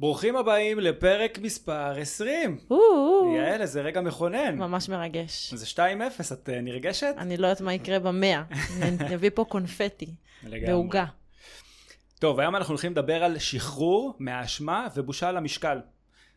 [0.00, 2.58] ברוכים הבאים לפרק מספר 20.
[2.70, 4.58] או, יעל, איזה רגע מכונן.
[4.58, 5.54] ממש מרגש.
[5.54, 5.78] זה 2-0,
[6.32, 7.14] את אה, נרגשת?
[7.18, 8.42] אני לא יודעת מה יקרה במאה.
[8.82, 10.72] אני אביא פה קונפטי לגמרי.
[10.72, 11.04] ועוגה.
[12.18, 15.78] טוב, היום אנחנו הולכים לדבר על שחרור מהאשמה ובושה על המשקל.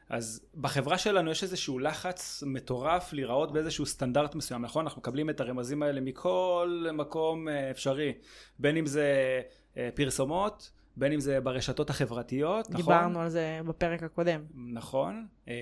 [0.09, 4.85] אז בחברה שלנו יש איזשהו לחץ מטורף להיראות באיזשהו סטנדרט מסוים, נכון?
[4.85, 8.13] אנחנו מקבלים את הרמזים האלה מכל מקום אה, אפשרי,
[8.59, 9.41] בין אם זה
[9.77, 12.81] אה, פרסומות, בין אם זה ברשתות החברתיות, נכון?
[12.81, 14.41] דיברנו על זה בפרק הקודם.
[14.53, 15.53] נכון, אה,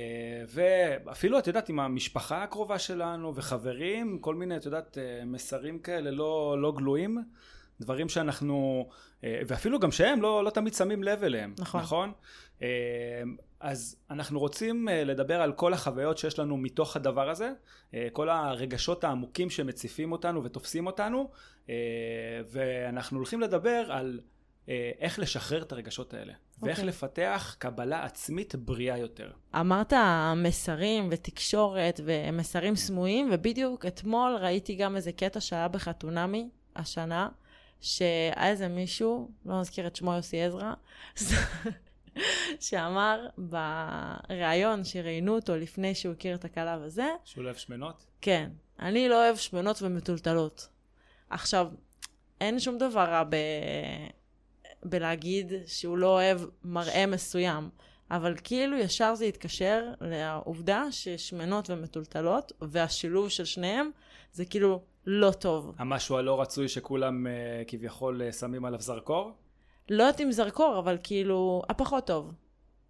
[0.47, 6.11] ואפילו את יודעת עם המשפחה הקרובה שלנו וחברים, כל מיני את יודעת אה, מסרים כאלה
[6.11, 7.23] לא, לא גלויים,
[7.81, 8.87] דברים שאנחנו,
[9.23, 11.81] אה, ואפילו גם שהם לא, לא תמיד שמים לב אליהם, נכון.
[11.81, 12.11] נכון?
[13.59, 17.51] אז אנחנו רוצים לדבר על כל החוויות שיש לנו מתוך הדבר הזה,
[18.13, 21.29] כל הרגשות העמוקים שמציפים אותנו ותופסים אותנו,
[22.51, 24.20] ואנחנו הולכים לדבר על
[24.99, 26.89] איך לשחרר את הרגשות האלה, ואיך אוקיי.
[26.89, 29.31] לפתח קבלה עצמית בריאה יותר.
[29.59, 29.93] אמרת
[30.35, 37.29] מסרים ותקשורת ומסרים סמויים, ובדיוק אתמול ראיתי גם איזה קטע שהיה בחתונמי השנה,
[37.81, 40.73] שהיה איזה מישהו, לא נזכיר את שמו יוסי עזרא,
[42.59, 48.05] שאמר בריאיון שראיינו אותו לפני שהוא הכיר את הכלה וזה, שהוא לא אוהב שמנות?
[48.21, 50.70] כן, אני לא אוהב שמנות ומטולטלות.
[51.29, 51.67] עכשיו,
[52.41, 53.35] אין שום דבר רע ב...
[54.84, 57.70] בלהגיד שהוא לא אוהב מראה מסוים,
[58.12, 63.90] אבל כאילו ישר זה יתקשר לעובדה ששמנות ומטולטלות, והשילוב של שניהם
[64.34, 65.72] זה כאילו לא טוב.
[65.78, 67.31] המשהו הלא רצוי שכולם אה,
[67.68, 69.31] כביכול אה, שמים עליו זרקור?
[69.90, 72.31] לא יודעת אם זרקור, אבל כאילו, הפחות טוב.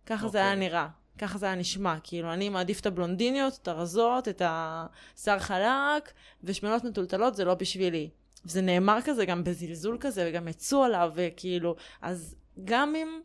[0.06, 0.67] ככה זה היה אוקיי.
[0.67, 0.88] נראה.
[1.17, 1.95] ככה זה היה נשמע.
[2.04, 6.12] כאילו, אני מעדיף את הבלונדיניות, את הרזות, את השיער חלק,
[6.44, 8.10] ושמנות מטולטלות זה לא בשבילי.
[8.44, 13.22] זה נאמר כזה גם בזלזול כזה, וגם יצאו עליו, וכאילו, אז גם אם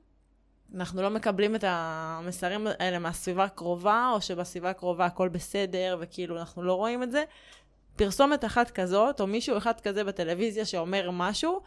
[0.74, 6.62] אנחנו לא מקבלים את המסרים האלה מהסביבה הקרובה, או שבסביבה הקרובה הכל בסדר, וכאילו, אנחנו
[6.62, 7.24] לא רואים את זה,
[7.96, 11.60] פרסומת אחת כזאת, או מישהו אחד כזה בטלוויזיה שאומר משהו,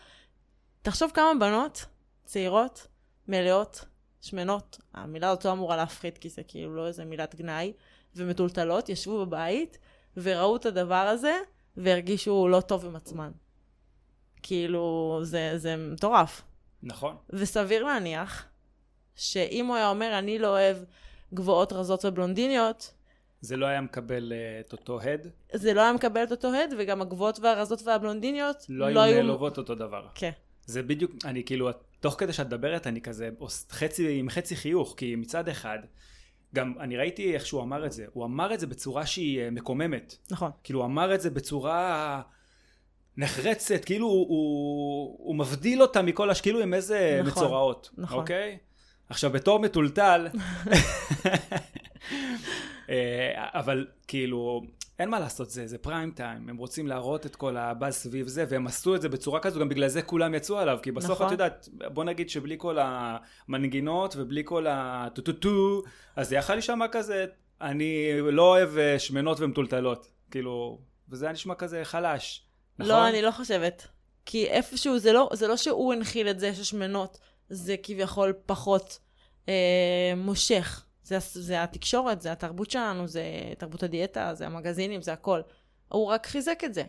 [0.82, 1.86] תחשוב כמה בנות
[2.26, 2.88] צעירות,
[3.28, 3.86] מלאות,
[4.22, 7.74] שמנות, המילה הזאת לא אמורה להפחית כי זה כאילו לא איזה מילת גנאי,
[8.16, 9.78] ומטולטלות, ישבו בבית
[10.18, 11.38] וראו את הדבר הזה
[11.78, 13.32] והרגישו לא טוב עם עצמן.
[14.44, 16.42] כאילו, זה, זה מטורף.
[16.84, 17.16] נכון.
[17.30, 18.46] וסביר להניח
[19.16, 20.78] שאם הוא היה אומר, אני לא אוהב
[21.34, 22.94] גבוהות רזות ובלונדיניות,
[23.42, 26.74] זה לא היה מקבל אה, את אותו הד, זה לא היה מקבל את אותו הד,
[26.78, 30.08] וגם הגבוהות והרזות והבלונדיניות לא היו נעלובות אותו דבר.
[30.16, 30.32] כן,
[30.66, 33.30] זה בדיוק, אני כאילו, תוך כדי שאת מדברת, אני כזה
[33.70, 35.80] חצי, עם חצי חיוך, כי מצד אחד,
[36.56, 39.52] גם אני ראיתי איך שהוא אמר את זה, הוא אמר את זה בצורה שהיא אה,
[39.52, 40.16] מקוממת.
[40.32, 40.52] נכון.
[40.64, 42.22] כאילו, הוא אמר את זה בצורה
[43.18, 46.42] נחרצת, כאילו הוא, הוא, הוא מבדיל אותה מכל הש...
[46.42, 48.20] כאילו עם איזה נכון, מצורעות, נכון.
[48.20, 48.58] אוקיי?
[49.10, 50.28] עכשיו, בתור מטולטל,
[52.90, 54.62] אה, אבל כאילו,
[55.00, 58.46] אין מה לעשות, זה, זה prime time, הם רוצים להראות את כל הבאז סביב זה,
[58.50, 61.28] והם עשו את זה בצורה כזו, גם בגלל זה כולם יצאו עליו, כי בסוף נכון.
[61.28, 65.82] את יודעת, בוא נגיד שבלי כל המנגינות ובלי כל הטו-טו-טו,
[66.16, 67.26] אז זה יכל להישמע כזה,
[67.62, 72.46] אני לא אוהב אה, שמנות ומטולטלות, כאילו, וזה היה נשמע כזה חלש,
[72.80, 72.92] נכון?
[72.92, 73.88] לא, אני לא חושבת.
[74.26, 77.20] כי איפשהו, זה לא, זה לא שהוא הנחיל את זה ששמנות
[77.50, 79.00] זה כביכול פחות
[79.50, 80.87] אה, מושך.
[81.08, 83.24] זה, זה התקשורת, זה התרבות שלנו, זה
[83.58, 85.42] תרבות הדיאטה, זה המגזינים, זה הכל.
[85.88, 86.84] הוא רק חיזק את זה.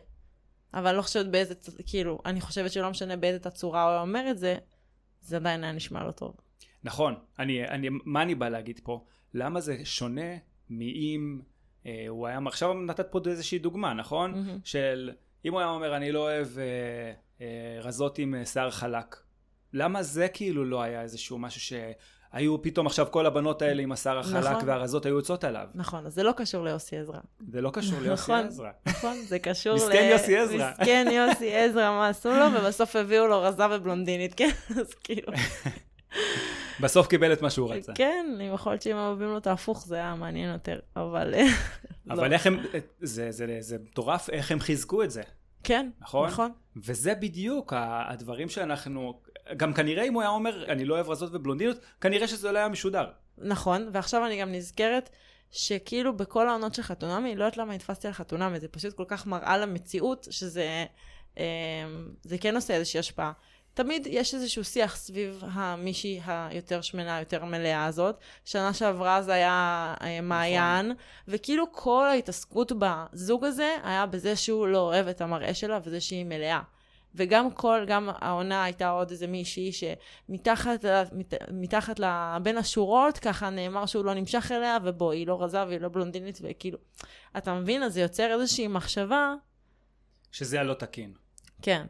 [0.75, 1.55] אבל לא חושבת באיזה,
[1.87, 4.57] כאילו, אני חושבת שלא משנה באיזה תצורה הוא אומר את זה,
[5.21, 6.37] זה עדיין היה נשמע לא טוב.
[6.85, 9.05] נכון, אני, אני, מה אני בא להגיד פה?
[9.35, 10.37] למה זה שונה
[10.71, 11.41] מאם
[11.87, 14.31] אה, הוא היה, עכשיו נתת פה איזושהי דוגמה, נכון?
[14.31, 14.59] מהמם.
[14.65, 15.11] של
[15.45, 19.17] אם הוא היה אומר אני לא אוהב אה, אה, רזות עם אה, שיער חלק.
[19.73, 21.61] למה זה כאילו לא היה איזשהו משהו
[22.33, 24.69] שהיו פתאום עכשיו כל הבנות האלה עם השיער החלק נכון.
[24.69, 25.67] והרזות היו יוצאות עליו?
[25.75, 27.19] נכון, אז זה לא קשור ליוסי עזרא.
[27.53, 28.47] זה לא קשור ליוסי נכון.
[28.47, 28.71] עזרא.
[28.87, 30.71] נכון, זה קשור מסכן יוסי עזרא.
[30.71, 34.51] מסכן יוסי עזרא, מה עשו לו, ובסוף הביאו לו רזה ובלונדינית, כן?
[34.81, 35.33] אז כאילו...
[36.81, 37.93] בסוף קיבל את מה שהוא רצה.
[37.95, 41.35] כן, אם יכול להיות שאם אוהבים לו את ההפוך, זה היה מעניין יותר, אבל...
[42.11, 42.35] אבל לא.
[42.35, 42.61] איך הם,
[43.01, 45.23] זה, זה, זה, זה מטורף איך הם חיזקו את זה.
[45.65, 46.29] כן, נכון?
[46.29, 46.51] נכון.
[46.77, 49.21] וזה בדיוק הדברים שאנחנו,
[49.57, 52.69] גם כנראה אם הוא היה אומר אני לא אוהב רזות ובלונדינות, כנראה שזה לא היה
[52.69, 53.07] משודר.
[53.39, 55.11] נכון, ועכשיו אני גם נזכרת
[55.51, 59.27] שכאילו בכל העונות של חתונמי, לא יודעת למה נתפסתי על חתונמי, זה פשוט כל כך
[59.27, 60.85] מראה למציאות, שזה
[61.39, 61.45] אה,
[62.23, 63.33] זה כן עושה איזושהי השפעה.
[63.75, 68.19] תמיד יש איזשהו שיח סביב המישהי היותר שמנה, היותר מלאה הזאת.
[68.45, 70.93] שנה שעברה זה היה אה, מעיין,
[71.29, 76.25] וכאילו כל ההתעסקות בזוג הזה היה בזה שהוא לא אוהב את המראה שלה וזה שהיא
[76.25, 76.61] מלאה.
[77.19, 82.01] וגם כל, גם העונה הייתה עוד איזה מישהי שמתחת מת, מתחת
[82.43, 86.39] בין השורות, ככה נאמר שהוא לא נמשך אליה, ובוא, היא לא רזה והיא לא בלונדינית,
[86.43, 86.79] וכאילו,
[87.37, 87.83] אתה מבין?
[87.83, 89.35] אז זה יוצר איזושהי מחשבה.
[90.33, 91.13] שזה הלא תקין.
[91.63, 91.87] כן.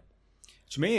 [0.68, 0.98] תשמעי,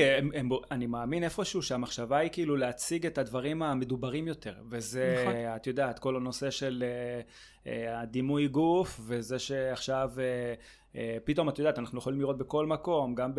[0.72, 5.36] אני מאמין איפשהו שהמחשבה היא כאילו להציג את הדברים המדוברים יותר, וזה, נכון.
[5.56, 10.79] את יודעת, כל הנושא של uh, uh, הדימוי גוף, וזה שעכשיו uh, uh,
[11.26, 13.32] פתאום, את יודעת, אנחנו יכולים לראות בכל מקום, גם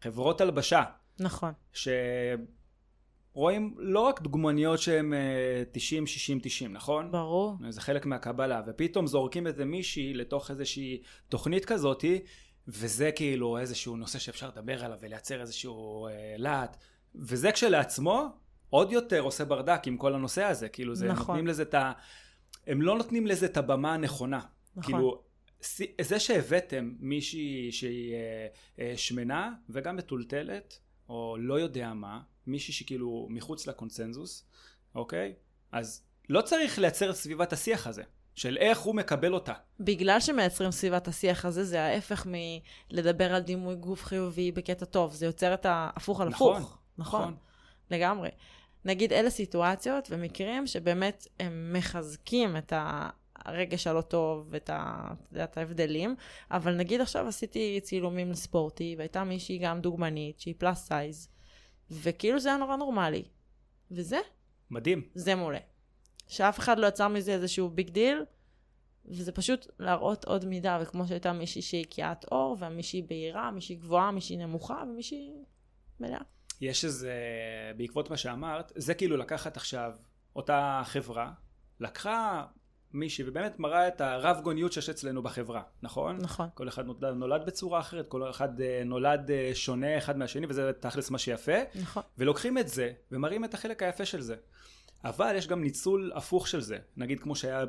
[0.00, 0.82] בחברות הלבשה.
[1.20, 1.52] נכון.
[3.32, 5.12] שרואים לא רק דוגמניות שהן
[5.72, 7.12] 90, 60, 90, נכון?
[7.12, 7.56] ברור.
[7.68, 12.20] זה חלק מהקבלה, ופתאום זורקים איזה מישהי לתוך איזושהי תוכנית כזאתי,
[12.68, 16.76] וזה כאילו איזשהו נושא שאפשר לדבר עליו ולייצר איזשהו אה, להט,
[17.14, 18.26] וזה כשלעצמו
[18.70, 21.26] עוד יותר עושה ברדק עם כל הנושא הזה, כאילו זה נכון.
[21.26, 21.92] נותנים לזה את ה...
[22.66, 24.40] הם לא נותנים לזה את הבמה הנכונה.
[24.76, 24.94] נכון.
[24.94, 25.22] כאילו,
[26.00, 28.46] זה שהבאתם מישהי שהיא אה,
[28.78, 34.48] אה, שמנה וגם מטולטלת, או לא יודע מה, מישהי שכאילו מחוץ לקונצנזוס,
[34.94, 35.34] אוקיי?
[35.72, 38.02] אז לא צריך לייצר את סביבת השיח הזה.
[38.34, 39.52] של איך הוא מקבל אותה.
[39.80, 45.12] בגלל שמייצרים סביבת השיח הזה, זה ההפך מלדבר על דימוי גוף חיובי בקטע טוב.
[45.12, 46.78] זה יוצר את ההפוך על נכון, הפוך.
[46.98, 47.36] נכון, נכון.
[47.90, 48.28] לגמרי.
[48.84, 52.72] נגיד אלה סיטואציות ומקרים שבאמת הם מחזקים את
[53.44, 55.08] הרגש הלא טוב ואת ה,
[55.44, 56.16] את ההבדלים,
[56.50, 61.28] אבל נגיד עכשיו עשיתי צילומים לספורטי, והייתה מישהי גם דוגמנית, שהיא plus size,
[61.90, 63.24] וכאילו זה היה נורא נורמלי.
[63.90, 64.18] וזה?
[64.70, 65.08] מדהים.
[65.14, 65.58] זה מעולה.
[66.28, 68.24] שאף אחד לא יצר מזה איזשהו big deal,
[69.04, 74.10] וזה פשוט להראות עוד מידה, וכמו שהייתה מישהי שהיא כהת עור, ומישהי בהירה, מישהי גבוהה,
[74.10, 75.30] מישהי נמוכה, ומישהי
[76.00, 76.20] מלאה.
[76.60, 77.12] יש איזה,
[77.76, 79.92] בעקבות מה שאמרת, זה כאילו לקחת עכשיו
[80.36, 81.32] אותה חברה,
[81.80, 82.44] לקחה
[82.96, 86.16] מישהי ובאמת מראה את הרב גוניות שיש אצלנו בחברה, נכון?
[86.20, 86.48] נכון.
[86.54, 90.70] כל אחד נולד, נולד בצורה אחרת, כל אחד אה, נולד אה, שונה אחד מהשני, וזה
[90.80, 91.58] תכלס מה שיפה.
[91.74, 92.02] נכון.
[92.18, 94.36] ולוקחים את זה ומראים את החלק היפה של זה.
[95.04, 97.64] אבל יש גם ניצול הפוך של זה, נגיד כמו שהיה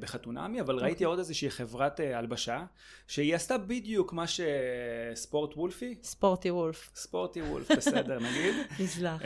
[0.00, 0.82] בחתונמי, אבל okay.
[0.82, 1.06] ראיתי אוקיי.
[1.06, 2.64] עוד איזושהי חברת אה, הלבשה,
[3.06, 5.94] שהיא עשתה בדיוק מה שספורט וולפי.
[6.02, 6.90] ספורטי וולף.
[6.94, 8.54] ספורטי וולף, בסדר, נגיד.
[8.80, 9.22] נסלח.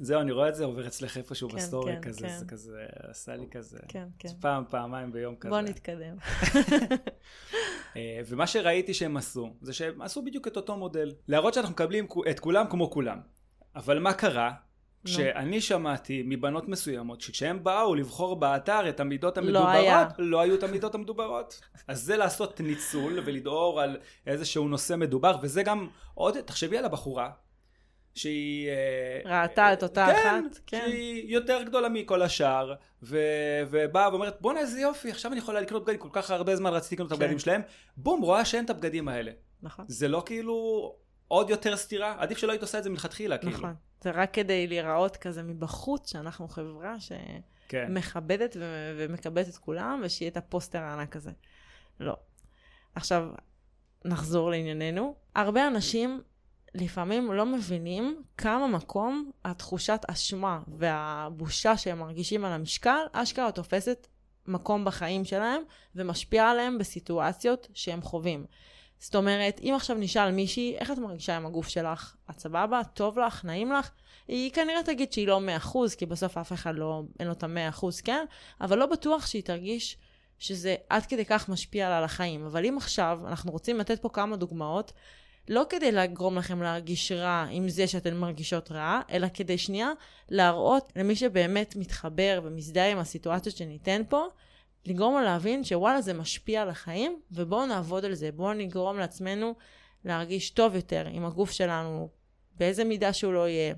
[0.00, 2.38] זהו, אני רואה את זה עובר אצלך איפשהו כן, ב story, כן, כזה, כן.
[2.38, 4.28] זה כזה, עשה לי כזה, כן, כן.
[4.40, 5.50] פעם, פעמיים ביום כזה.
[5.50, 6.16] בוא נתקדם.
[7.96, 11.12] אה, ומה שראיתי שהם עשו, זה שהם עשו בדיוק את אותו מודל.
[11.28, 13.20] להראות שאנחנו מקבלים את כולם כמו כולם.
[13.76, 14.52] אבל מה קרה?
[15.04, 20.08] כשאני שמעתי מבנות מסוימות שכשהם באו לבחור באתר את המידות המדוברות, לא, היה.
[20.18, 21.60] לא היו את המידות המדוברות.
[21.88, 27.30] אז זה לעשות ניצול ולדהור על איזשהו נושא מדובר, וזה גם עוד, תחשבי על הבחורה,
[28.14, 28.68] שהיא...
[28.68, 30.80] אה, ראתה את אותה כן, אחת, כן.
[30.86, 33.18] שהיא יותר גדולה מכל השאר, ו...
[33.70, 36.94] ובאה ואומרת, בואנה איזה יופי, עכשיו אני יכולה לקנות בגדים, כל כך הרבה זמן רציתי
[36.94, 37.14] לקנות כן.
[37.14, 37.62] את הבגדים שלהם,
[37.96, 39.32] בום, רואה שאין את הבגדים האלה.
[39.62, 39.84] נכון.
[39.88, 40.94] זה לא כאילו
[41.28, 42.14] עוד יותר סתירה?
[42.18, 43.52] עדיף שלא היית עושה את זה מלכתחילה, כאילו.
[43.52, 43.74] נכון.
[44.00, 48.60] זה רק כדי להיראות כזה מבחוץ, שאנחנו חברה שמכבדת כן.
[48.62, 51.30] ו- ומקבלת את כולם, ושיהיה את הפוסטר הענק הזה.
[52.00, 52.16] לא.
[52.94, 53.28] עכשיו,
[54.04, 55.14] נחזור לענייננו.
[55.34, 56.22] הרבה אנשים
[56.74, 64.06] לפעמים לא מבינים כמה מקום התחושת אשמה והבושה שהם מרגישים על המשקל, אשכרה תופסת
[64.46, 65.62] מקום בחיים שלהם
[65.94, 68.44] ומשפיעה עליהם בסיטואציות שהם חווים.
[68.98, 72.14] זאת אומרת, אם עכשיו נשאל מישהי, איך את מרגישה עם הגוף שלך?
[72.30, 72.80] את סבבה?
[72.94, 73.44] טוב לך?
[73.44, 73.90] נעים לך?
[74.28, 77.86] היא כנראה תגיד שהיא לא 100%, כי בסוף אף אחד לא, אין לו את ה-100%,
[78.04, 78.24] כן?
[78.60, 79.96] אבל לא בטוח שהיא תרגיש
[80.38, 82.46] שזה עד כדי כך משפיע לה על החיים.
[82.46, 84.92] אבל אם עכשיו, אנחנו רוצים לתת פה כמה דוגמאות,
[85.48, 89.90] לא כדי לגרום לכם להרגיש רע עם זה שאתן מרגישות רע, אלא כדי שנייה
[90.28, 94.26] להראות למי שבאמת מתחבר ומזדהה עם הסיטואציות שניתן פה,
[94.86, 99.54] לגרום לו להבין שוואלה זה משפיע על החיים, ובואו נעבוד על זה, בואו נגרום לעצמנו
[100.04, 102.08] להרגיש טוב יותר עם הגוף שלנו,
[102.58, 103.74] באיזה מידה שהוא לא יהיה,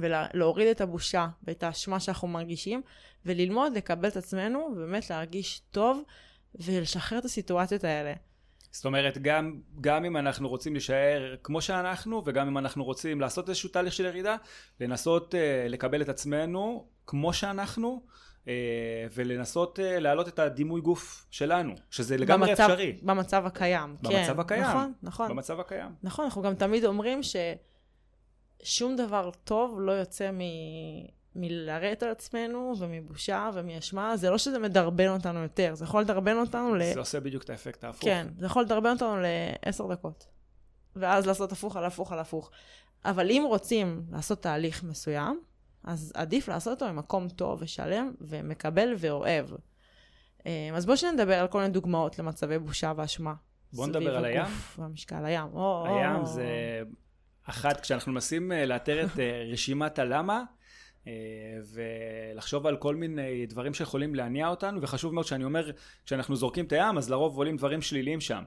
[0.00, 2.82] ולהוריד את הבושה ואת האשמה שאנחנו מרגישים,
[3.26, 6.02] וללמוד לקבל את עצמנו, ובאמת להרגיש טוב,
[6.54, 8.12] ולשחרר את הסיטואציות האלה.
[8.74, 13.48] זאת אומרת, גם, גם אם אנחנו רוצים להישאר כמו שאנחנו, וגם אם אנחנו רוצים לעשות
[13.48, 14.36] איזשהו תהליך של ירידה,
[14.80, 18.02] לנסות uh, לקבל את עצמנו כמו שאנחנו,
[18.48, 18.52] אה,
[19.14, 22.98] ולנסות אה, להעלות את הדימוי גוף שלנו, שזה לגמרי במצב, אפשרי.
[23.02, 24.40] במצב הקיים, במצב כן.
[24.40, 24.62] הקיים.
[24.62, 25.28] נכון, נכון.
[25.28, 25.90] במצב הקיים.
[26.02, 27.20] נכון, אנחנו גם תמיד אומרים
[28.62, 30.40] ששום דבר טוב לא יוצא מ...
[31.36, 36.74] מלרדת על עצמנו ומבושה ומאשמה, זה לא שזה מדרבן אותנו יותר, זה יכול לדרבן אותנו
[36.74, 36.92] ל...
[36.92, 38.04] זה עושה בדיוק את האפקט ההפוך.
[38.04, 39.16] כן, זה יכול לדרבן אותנו
[39.66, 40.26] לעשר דקות.
[40.96, 42.50] ואז לעשות הפוך על הפוך על הפוך.
[43.04, 45.40] אבל אם רוצים לעשות תהליך מסוים,
[45.84, 49.46] אז עדיף לעשות אותו ממקום טוב ושלם ומקבל ואוהב.
[50.46, 53.34] אה, אז בואו שנדבר על כל מיני דוגמאות למצבי בושה ואשמה.
[53.72, 54.46] בוא נדבר על הים.
[54.78, 55.48] והמשקל, הים.
[55.52, 56.26] או, הים או.
[56.26, 56.46] זה
[57.44, 60.42] אחת, כשאנחנו מנסים אה, לאתר את אה, רשימת הלמה,
[61.74, 65.70] ולחשוב על כל מיני דברים שיכולים להניע אותנו, וחשוב מאוד שאני אומר,
[66.06, 68.42] כשאנחנו זורקים את הים, אז לרוב עולים דברים שליליים שם.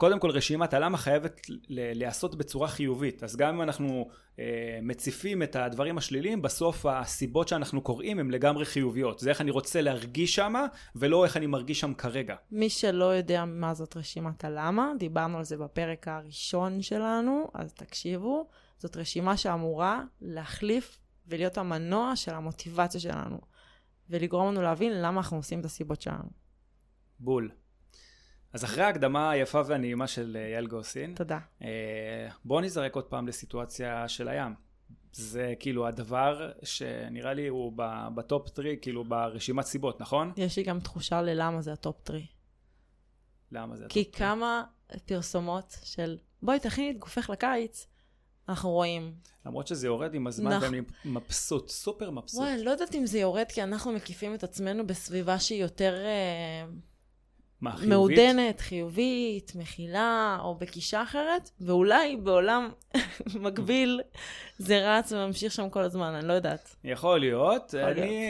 [0.00, 5.56] קודם כל רשימת הלמה חייבת להיעשות בצורה חיובית, אז גם אם אנחנו אה, מציפים את
[5.56, 9.18] הדברים השליליים, בסוף הסיבות שאנחנו קוראים הן לגמרי חיוביות.
[9.18, 10.66] זה איך אני רוצה להרגיש שמה,
[10.96, 12.36] ולא איך אני מרגיש שם כרגע.
[12.50, 18.48] מי שלא יודע מה זאת רשימת הלמה, דיברנו על זה בפרק הראשון שלנו, אז תקשיבו.
[18.78, 20.98] זאת רשימה שאמורה להחליף
[21.30, 23.40] ולהיות המנוע של המוטיבציה שלנו,
[24.10, 26.30] ולגרום לנו להבין למה אנחנו עושים את הסיבות שלנו.
[27.18, 27.50] בול.
[28.52, 31.38] אז אחרי ההקדמה היפה והנעימה של אה, יעל גוסין, תודה.
[31.62, 34.54] אה, בואו נזרק עוד פעם לסיטואציה של הים.
[35.12, 37.72] זה כאילו הדבר שנראה לי הוא
[38.14, 40.32] ב top 3, כאילו ברשימת סיבות, נכון?
[40.36, 42.22] יש לי גם תחושה ללמה זה ה top 3.
[43.52, 44.18] למה זה כי הטופ 3?
[44.18, 44.64] כמה
[45.06, 47.86] פרסומות של בואי תכיני את גופך לקיץ,
[48.48, 49.12] אנחנו רואים.
[49.46, 50.62] למרות שזה יורד עם הזמן נכון.
[50.62, 52.40] ואני מבסוט, סופר מבסוט.
[52.40, 55.94] וואי, אני לא יודעת אם זה יורד כי אנחנו מקיפים את עצמנו בסביבה שהיא יותר
[56.04, 56.64] אה,
[57.60, 57.88] מה, חיובית?
[57.88, 62.70] מעודנת, חיובית, מכילה, או בגישה אחרת, ואולי בעולם
[63.44, 64.00] מקביל
[64.58, 66.76] זה רץ וממשיך שם כל הזמן, אני לא יודעת.
[66.84, 67.74] יכול להיות.
[67.74, 68.26] יכול אני...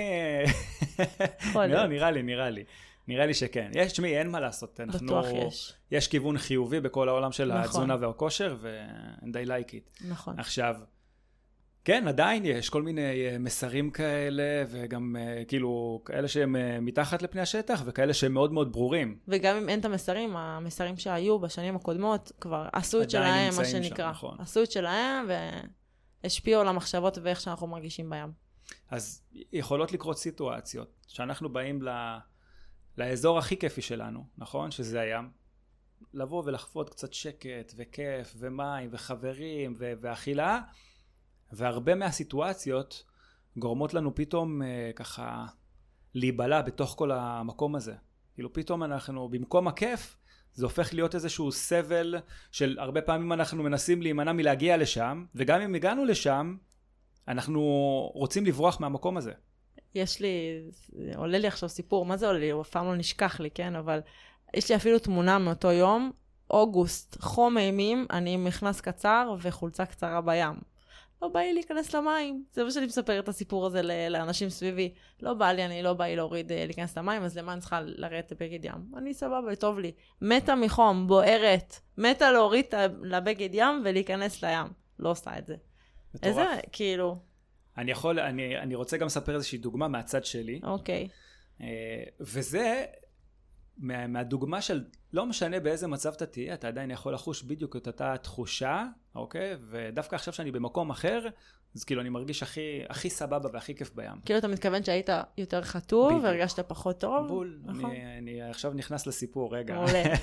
[1.48, 1.90] יכול לא, להיות.
[1.90, 2.64] נראה לי, נראה לי.
[3.10, 3.70] נראה לי שכן.
[3.74, 4.80] יש, תשמעי, אין מה לעשות.
[4.80, 5.06] אנחנו...
[5.06, 5.74] בטוח יש.
[5.90, 7.60] יש כיוון חיובי בכל העולם של נכון.
[7.60, 10.08] התזונה והכושר, ו-and I like it.
[10.08, 10.38] נכון.
[10.38, 10.76] עכשיו,
[11.84, 17.22] כן, עדיין יש כל מיני אה, מסרים כאלה, וגם אה, כאילו כאלה שהם אה, מתחת
[17.22, 19.18] לפני השטח, וכאלה שהם מאוד מאוד ברורים.
[19.28, 23.82] וגם אם אין את המסרים, המסרים שהיו בשנים הקודמות כבר עשו את שלהם, מה נמצאים
[23.82, 24.10] שם, שנקרא.
[24.10, 24.36] נכון.
[24.38, 25.26] עשו את שלהם
[26.22, 28.32] והשפיעו על המחשבות ואיך שאנחנו מרגישים בים.
[28.90, 31.88] אז יכולות לקרות סיטואציות שאנחנו באים ל...
[32.98, 34.70] לאזור הכי כיפי שלנו, נכון?
[34.70, 35.30] שזה הים.
[36.14, 40.60] לבוא ולחוות קצת שקט וכיף ומים וחברים ו- ואכילה,
[41.52, 43.04] והרבה מהסיטואציות
[43.56, 45.46] גורמות לנו פתאום אה, ככה
[46.14, 47.94] להיבלע בתוך כל המקום הזה.
[48.34, 50.16] כאילו פתאום אנחנו, במקום הכיף,
[50.52, 52.14] זה הופך להיות איזשהו סבל
[52.52, 56.56] של הרבה פעמים אנחנו מנסים להימנע מלהגיע לשם, וגם אם הגענו לשם,
[57.28, 57.60] אנחנו
[58.14, 59.32] רוצים לברוח מהמקום הזה.
[59.94, 60.62] יש לי,
[61.16, 62.50] עולה לי עכשיו סיפור, מה זה עולה לי?
[62.50, 63.76] הוא אף פעם לא נשכח לי, כן?
[63.76, 64.00] אבל
[64.54, 66.12] יש לי אפילו תמונה מאותו יום,
[66.50, 70.54] אוגוסט, חום אימים, אני עם מכנס קצר וחולצה קצרה בים.
[71.22, 72.44] לא בא לי להיכנס למים.
[72.52, 74.92] זה מה שאני מספרת את הסיפור הזה לאנשים סביבי.
[75.22, 77.80] לא בא לי, אני לא בא לי להוריד, אה, להיכנס למים, אז למה אני צריכה
[77.80, 78.92] לרדת לבגד ים?
[78.96, 79.92] אני סבבה, טוב לי.
[80.22, 82.66] מתה מחום, בוערת, מתה להוריד
[83.02, 84.66] לבגד ים ולהיכנס לים.
[84.98, 85.56] לא עושה את זה.
[86.14, 86.26] מטורף.
[86.26, 87.16] איזה, כאילו,
[87.80, 91.08] אני יכול, אני, אני רוצה גם לספר איזושהי דוגמה מהצד שלי, אוקיי.
[91.60, 91.66] אה,
[92.20, 92.84] וזה
[93.78, 97.86] מה, מהדוגמה של לא משנה באיזה מצב אתה תהיה, אתה עדיין יכול לחוש בדיוק את
[97.86, 99.56] אותה תחושה, אוקיי?
[99.70, 101.28] ודווקא עכשיו שאני במקום אחר,
[101.74, 104.20] אז כאילו אני מרגיש הכי, הכי סבבה והכי כיף בים.
[104.24, 105.08] כאילו אתה מתכוון שהיית
[105.38, 106.12] יותר חטוב.
[106.22, 107.28] והרגשת פחות טוב?
[107.28, 107.90] בול, נכון.
[107.90, 109.74] אני, אני עכשיו נכנס לסיפור, רגע.
[109.74, 110.02] מעולה.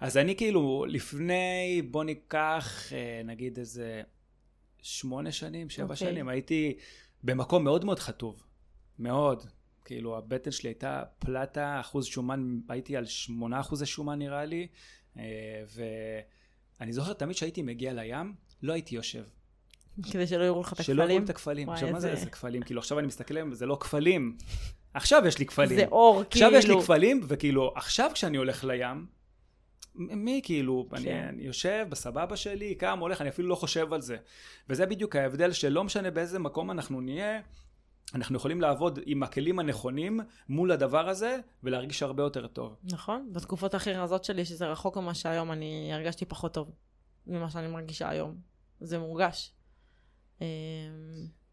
[0.00, 4.02] אז אני כאילו לפני, בוא ניקח אה, נגיד איזה
[4.86, 5.96] שמונה שנים, שבע אוקיי.
[5.96, 6.76] שנים, הייתי
[7.24, 8.42] במקום מאוד מאוד חטוב,
[8.98, 9.44] מאוד.
[9.84, 14.66] כאילו הבטן שלי הייתה פלטה, אחוז שומן, הייתי על שמונה אחוזי שומן נראה לי,
[15.18, 15.22] אה,
[16.80, 19.24] ואני זוכר תמיד שהייתי מגיע לים, לא הייתי יושב.
[20.12, 21.24] כדי שלא יראו לך את שלא יראו הכפלים?
[21.24, 21.70] את הכפלים.
[21.70, 22.62] עכשיו מה זה איזה- כפלים?
[22.62, 24.36] כאילו עכשיו אני מסתכל עליהם וזה לא כפלים.
[24.94, 25.76] עכשיו יש לי כפלים.
[25.78, 26.46] זה אור, כאילו.
[26.46, 29.06] עכשיו יש לי כפלים, וכאילו, עכשיו כשאני הולך לים,
[29.96, 31.26] מי כאילו, אני, כן.
[31.28, 34.16] אני יושב בסבבה שלי, קם, הולך, אני אפילו לא חושב על זה.
[34.68, 37.40] וזה בדיוק ההבדל שלא משנה באיזה מקום אנחנו נהיה,
[38.14, 42.76] אנחנו יכולים לעבוד עם הכלים הנכונים מול הדבר הזה, ולהרגיש הרבה יותר טוב.
[42.84, 43.28] נכון.
[43.32, 46.70] בתקופות הכי רזות שלי, שזה רחוק ממה שהיום, אני הרגשתי פחות טוב
[47.26, 48.36] ממה שאני מרגישה היום.
[48.80, 49.52] זה מורגש.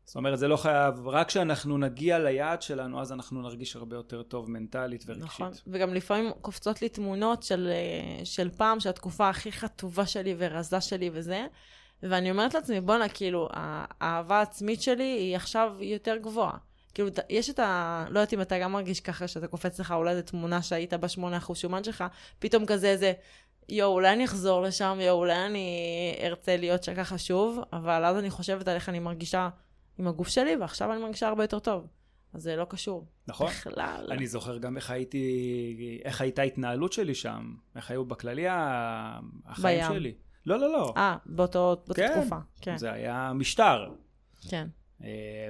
[0.06, 4.24] זאת אומרת, זה לא חייב, רק כשאנחנו נגיע ליעד שלנו, אז אנחנו נרגיש הרבה יותר
[4.24, 5.24] טוב מנטלית ורגשית.
[5.24, 5.52] נכון.
[5.68, 10.82] וגם לפעמים קופצות לי תמונות של, אה, של פעם, של התקופה הכי חטובה שלי ורזה
[10.82, 11.46] שלי וזה,
[12.04, 16.58] ואני אומרת לעצמי, בואנה, כאילו, האהבה העצמית שלי היא עכשיו יותר גבוהה.
[16.94, 18.06] כאילו, יש את ה...
[18.10, 21.56] לא יודעת אם אתה גם מרגיש ככה, שאתה קופץ לך אולי איזו תמונה שהיית ב-8%
[21.56, 22.04] שומן שלך,
[22.40, 23.14] פתאום כזה איזה,
[23.70, 28.18] יואו, אולי אני אחזור לשם, יואו, אולי אני ארצה להיות שם ככה שוב, אבל אז
[28.18, 29.50] אני חושבת על איך אני מרגישה
[29.98, 31.88] עם הגוף שלי, ועכשיו אני מרגישה הרבה יותר טוב.
[32.34, 33.08] אז זה לא קשור.
[33.28, 33.48] נכון?
[33.48, 34.08] בכלל.
[34.12, 39.94] אני זוכר גם איך הייתי, איך הייתה ההתנהלות שלי שם, איך היו בכללי החיים בים.
[39.94, 40.14] שלי.
[40.46, 40.94] לא, לא, לא.
[40.98, 42.20] אה, באותה כן.
[42.20, 42.38] תקופה.
[42.62, 43.94] כן, זה היה משטר.
[44.50, 44.68] כן.
[45.04, 45.50] אה,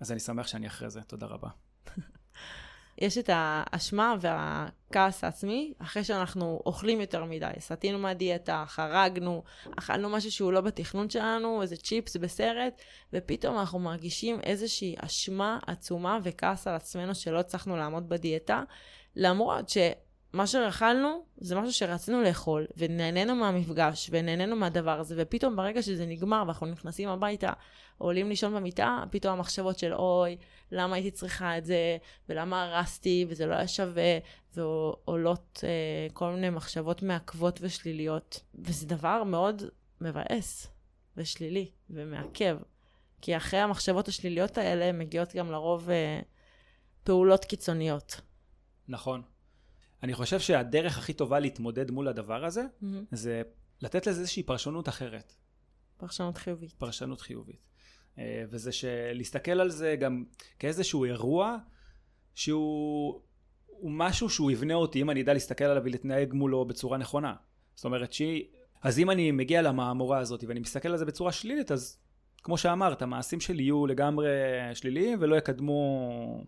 [0.00, 1.48] אז אני שמח שאני אחרי זה, תודה רבה.
[2.98, 9.42] יש את האשמה והכעס העצמי, אחרי שאנחנו אוכלים יותר מדי, סטינו מהדיאטה, חרגנו,
[9.78, 16.18] אכלנו משהו שהוא לא בתכנון שלנו, איזה צ'יפס בסרט, ופתאום אנחנו מרגישים איזושהי אשמה עצומה
[16.22, 18.62] וכעס על עצמנו שלא הצלחנו לעמוד בדיאטה,
[19.16, 19.78] למרות ש...
[20.36, 26.42] מה שאכלנו זה משהו שרצינו לאכול, ונהנינו מהמפגש, ונהנינו מהדבר הזה, ופתאום ברגע שזה נגמר
[26.46, 27.52] ואנחנו נכנסים הביתה,
[27.98, 30.36] עולים לישון במיטה, פתאום המחשבות של אוי,
[30.72, 31.96] למה הייתי צריכה את זה,
[32.28, 34.18] ולמה הרסתי, וזה לא היה שווה,
[34.54, 39.62] ועולות אה, כל מיני מחשבות מעכבות ושליליות, וזה דבר מאוד
[40.00, 40.66] מבאס,
[41.16, 42.58] ושלילי, ומעכב.
[43.20, 46.20] כי אחרי המחשבות השליליות האלה מגיעות גם לרוב אה,
[47.04, 48.20] פעולות קיצוניות.
[48.88, 49.22] נכון.
[50.06, 52.86] אני חושב שהדרך הכי טובה להתמודד מול הדבר הזה, mm-hmm.
[53.12, 53.42] זה
[53.80, 55.32] לתת לזה איזושהי פרשנות אחרת.
[55.96, 56.72] פרשנות חיובית.
[56.72, 57.60] פרשנות חיובית.
[58.18, 60.24] אה, וזה שלהסתכל על זה גם
[60.58, 61.56] כאיזשהו אירוע
[62.34, 63.20] שהוא
[63.82, 67.34] משהו שהוא יבנה אותי, אם אני אדע להסתכל עליו ולהתנהג מולו בצורה נכונה.
[67.74, 68.44] זאת אומרת שהיא...
[68.82, 71.98] אז אם אני מגיע למהמורה הזאת ואני מסתכל על זה בצורה שלילית, אז
[72.42, 74.28] כמו שאמרת, המעשים שלי יהיו לגמרי
[74.74, 76.44] שליליים ולא יקדמו...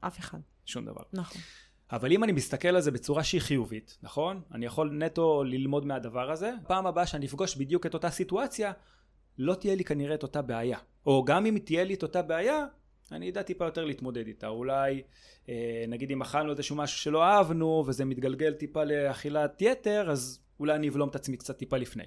[0.00, 0.38] אף אחד.
[0.64, 1.02] שום דבר.
[1.12, 1.42] נכון.
[1.92, 4.40] אבל אם אני מסתכל על זה בצורה שהיא חיובית, נכון?
[4.54, 6.52] אני יכול נטו ללמוד מהדבר הזה.
[6.66, 8.72] פעם הבאה שאני אפגוש בדיוק את אותה סיטואציה,
[9.38, 10.78] לא תהיה לי כנראה את אותה בעיה.
[11.06, 12.66] או גם אם תהיה לי את אותה בעיה,
[13.12, 14.48] אני אדע טיפה יותר להתמודד איתה.
[14.48, 15.02] אולי,
[15.48, 20.74] אה, נגיד אם אכלנו איזשהו משהו שלא אהבנו, וזה מתגלגל טיפה לאכילת יתר, אז אולי
[20.74, 22.04] אני אבלום את עצמי קצת טיפה לפני.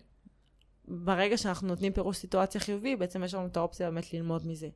[0.88, 4.70] ברגע שאנחנו נותנים פירוש סיטואציה חיובי, בעצם יש לנו את האופציה באמת ללמוד מזה.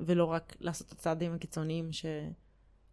[0.00, 2.06] ולא רק לעשות את הצעדים הקיצוניים ש...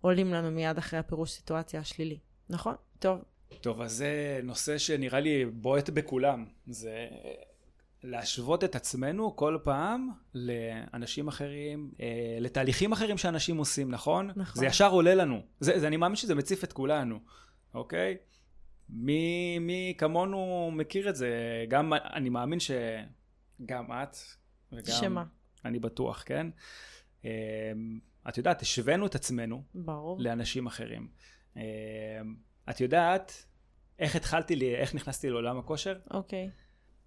[0.03, 2.19] עולים לנו מיד אחרי הפירוש סיטואציה השלילי,
[2.49, 2.75] נכון?
[2.99, 3.19] טוב.
[3.61, 6.45] טוב, אז זה נושא שנראה לי בועט בכולם.
[6.67, 7.07] זה
[8.03, 14.31] להשוות את עצמנו כל פעם לאנשים אחרים, אה, לתהליכים אחרים שאנשים עושים, נכון?
[14.35, 14.59] נכון.
[14.59, 15.41] זה ישר עולה לנו.
[15.59, 17.19] זה, זה, אני מאמין שזה מציף את כולנו,
[17.73, 18.17] אוקיי?
[18.89, 21.29] מי, מי כמונו מכיר את זה?
[21.67, 24.17] גם, אני מאמין שגם את,
[24.71, 24.95] וגם...
[24.99, 25.23] שמה?
[25.65, 26.47] אני בטוח, כן?
[27.25, 27.71] אה,
[28.29, 30.17] את יודעת, השווינו את עצמנו ברור.
[30.19, 31.07] לאנשים אחרים.
[31.57, 31.61] אה,
[32.69, 33.45] את יודעת
[33.99, 35.99] איך התחלתי, לי, איך נכנסתי לעולם הכושר?
[36.11, 36.49] אוקיי.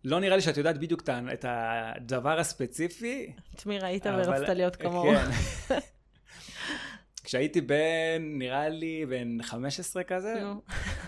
[0.05, 1.03] לא נראה לי שאת יודעת בדיוק
[1.33, 3.33] את הדבר הספציפי.
[3.55, 5.15] את מי ראית ורצת להיות כמוהו.
[5.15, 5.79] כן.
[7.25, 10.63] כשהייתי בן, נראה לי, בן 15 כזה, נו.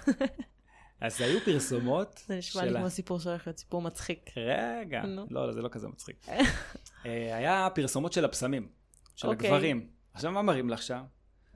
[1.00, 2.22] אז היו פרסומות.
[2.26, 4.30] זה נשמע לי כמו סיפור שהולך להיות סיפור מצחיק.
[4.36, 5.02] רגע.
[5.04, 6.28] לא, לא, זה לא כזה מצחיק.
[7.06, 8.68] אה, היה פרסומות של הבשמים,
[9.16, 9.50] של אוקיי.
[9.50, 9.88] הגברים.
[10.18, 11.02] עכשיו, מה מראים לך שם?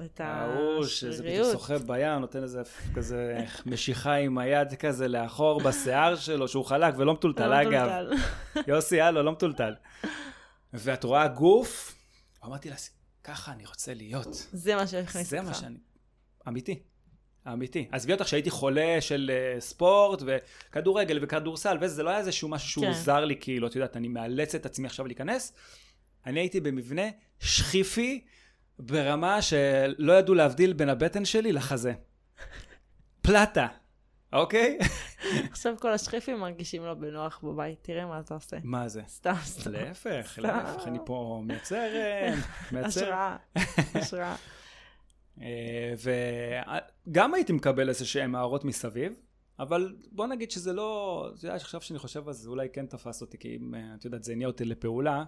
[0.05, 1.47] את ההוא שזה בדיוק.
[1.53, 2.63] סוחב בים, נותן איזה
[2.95, 8.09] כזה משיכה עם היד כזה לאחור בשיער שלו, שהוא חלק ולא מטולטל, אגב.
[8.69, 9.75] יוסי, הלו, לא מטולטל.
[10.73, 11.95] ואת רואה גוף,
[12.45, 12.77] אמרתי לה,
[13.25, 14.47] ככה אני רוצה להיות.
[14.53, 15.49] זה מה שהכניס זה אותך.
[15.49, 15.79] מה שאני...
[16.49, 16.83] אמיתי.
[17.49, 17.89] אמיתי.
[17.93, 22.69] עזבי אותך שהייתי חולה של אה, ספורט וכדורגל וכדורסל וזה, זה לא היה איזשהו משהו
[22.69, 22.93] שהוא כן.
[22.93, 25.53] זר לי, כאילו, את יודעת, אני מאלץ את עצמי עכשיו להיכנס.
[26.27, 27.03] אני הייתי במבנה
[27.41, 28.25] שכיפי
[28.79, 31.93] ברמה שלא ידעו להבדיל בין הבטן שלי לחזה.
[33.23, 33.67] פלטה,
[34.33, 34.79] אוקיי?
[35.51, 38.57] עכשיו כל השכיפים מרגישים לא בנוח בבית, תראה מה אתה עושה.
[38.65, 39.03] מה זה?
[39.09, 39.71] סתם, סתם.
[39.73, 40.39] להפך.
[40.43, 41.89] להפך, אני פה מייצר,
[42.73, 42.89] מייצר.
[42.89, 43.37] השראה,
[43.95, 44.37] השראה.
[45.41, 45.95] אה,
[47.07, 49.13] וגם הייתי מקבל איזה שהם הערות מסביב,
[49.59, 53.21] אבל בוא נגיד שזה לא, אתה יודע, עכשיו שאני חושב על זה, אולי כן תפס
[53.21, 55.25] אותי, כי אם, אה, את יודעת, זה הניע אותי לפעולה,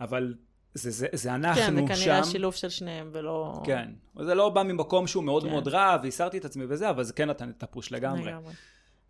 [0.00, 0.34] אבל
[0.74, 2.04] זה, זה, זה אנחנו כן, זה שם.
[2.04, 3.60] כנראה השילוב של שניהם ולא...
[3.64, 3.90] כן,
[4.24, 5.50] זה לא בא ממקום שהוא מאוד כן.
[5.50, 8.30] מאוד רע, והסרתי את עצמי וזה, אבל זה כן נתן את הפוש לגמרי.
[8.30, 8.52] לגמרי.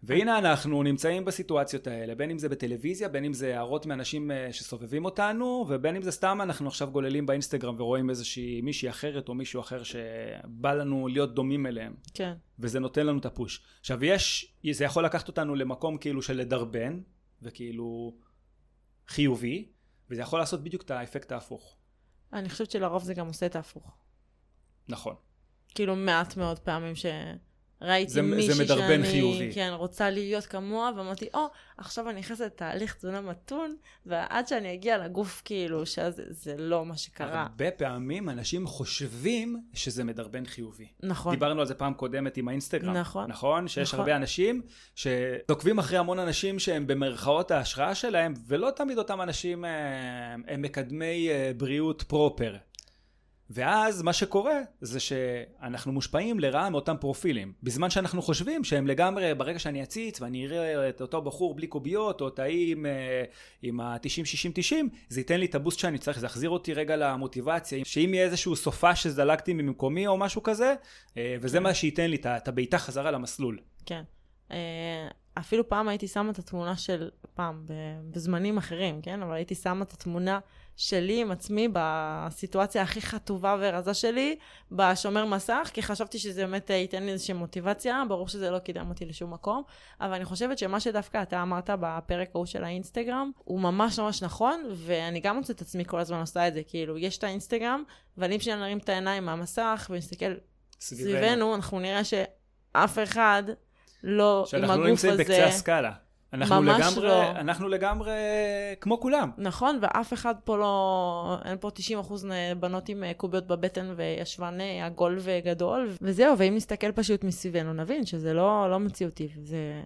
[0.03, 4.49] והנה אנחנו נמצאים בסיטואציות האלה, בין אם זה בטלוויזיה, בין אם זה הערות מאנשים אה,
[4.53, 9.35] שסובבים אותנו, ובין אם זה סתם אנחנו עכשיו גוללים באינסטגרם ורואים איזושהי מישהי אחרת או
[9.35, 13.63] מישהו אחר שבא לנו להיות דומים אליהם, כן, וזה נותן לנו את הפוש.
[13.81, 17.01] עכשיו יש, זה יכול לקחת אותנו למקום כאילו של לדרבן,
[17.43, 18.15] וכאילו
[19.09, 19.69] חיובי,
[20.11, 21.77] וזה יכול לעשות בדיוק את האפקט ההפוך.
[22.33, 23.97] אני חושבת שלרוב זה גם עושה את ההפוך.
[24.89, 25.15] נכון.
[25.75, 27.50] כאילו מעט מאוד פעמים שראיתי
[27.81, 29.51] זה- זה מישהי מדרבן שאני, חיובי.
[29.55, 31.47] כן, רוצה להיות כמוה, ואמרתי, או,
[31.79, 36.97] עכשיו אני נכנסת לתהליך תזונה מתון, ועד שאני אגיע לגוף, כאילו, שזה זה לא מה
[36.97, 37.43] שקרה.
[37.43, 40.89] הרבה פעמים אנשים חושבים שזה מדרבן חיובי.
[41.03, 41.35] נכון.
[41.35, 42.93] דיברנו על זה פעם קודמת עם האינסטגרם.
[42.93, 43.31] נכון.
[43.31, 43.69] נכון?
[43.69, 44.01] שיש נכון.
[44.01, 44.63] הרבה אנשים
[44.95, 49.71] שעוקבים אחרי המון אנשים שהם במרכאות ההשראה שלהם, ולא תמיד אותם אנשים אה,
[50.49, 52.57] הם מקדמי אה, בריאות פרופר.
[53.51, 57.53] ואז מה שקורה זה שאנחנו מושפעים לרעה מאותם פרופילים.
[57.63, 62.21] בזמן שאנחנו חושבים שהם לגמרי, ברגע שאני אציץ ואני אראה את אותו בחור בלי קוביות,
[62.21, 63.25] או את ההיא עם, אה,
[63.63, 64.75] עם ה-90-60-90,
[65.09, 67.85] זה ייתן לי את הבוסט שאני צריך, זה יחזיר אותי רגע למוטיבציה.
[67.85, 70.75] שאם יהיה איזשהו סופה שזלגתי ממקומי או משהו כזה,
[71.17, 71.63] אה, וזה כן.
[71.63, 73.59] מה שייתן לי את הבעיטה חזרה למסלול.
[73.87, 74.03] כן.
[74.51, 75.09] אה,
[75.39, 77.67] אפילו פעם הייתי שמה את התמונה של, פעם,
[78.11, 79.23] בזמנים אחרים, כן?
[79.23, 80.39] אבל הייתי שמה את התמונה
[80.77, 84.37] שלי עם עצמי בסיטואציה הכי חטובה ורזה שלי,
[84.73, 88.89] בשומר מסך, כי חשבתי שזה באמת אה, ייתן לי איזושהי מוטיבציה, ברור שזה לא קידם
[88.89, 89.63] אותי לשום מקום,
[90.01, 94.65] אבל אני חושבת שמה שדווקא אתה אמרת בפרק ההוא של האינסטגרם, הוא ממש ממש נכון,
[94.75, 97.83] ואני גם מוצאת את עצמי כל הזמן עושה את זה, כאילו, יש את האינסטגרם,
[98.19, 100.35] ואני פשוט נרים את העיניים מהמסך ונסתכל
[100.81, 103.43] סביבנו, אנחנו נראה שאף אחד
[104.03, 105.25] לא עם שאנחנו לא הגוף נמצאים הזה.
[105.25, 106.10] בקצה הסקאלה.
[106.33, 107.31] אנחנו ממש לגמרי, לא.
[107.31, 108.13] אנחנו לגמרי
[108.81, 109.31] כמו כולם.
[109.39, 111.39] נכון, ואף אחד פה לא...
[111.45, 112.27] אין פה 90 אחוז
[112.61, 118.07] בנות עם אה, קוביות בבטן וישבן אה, עגול וגדול, וזהו, ואם נסתכל פשוט מסביבנו, נבין
[118.07, 119.83] שזה לא, לא מציאותי, וזה...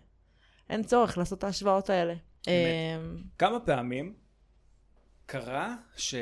[0.71, 2.15] אין צורך לעשות את ההשוואות האלה.
[2.49, 2.97] אה,
[3.39, 4.15] כמה פעמים
[5.27, 6.15] קרה ש...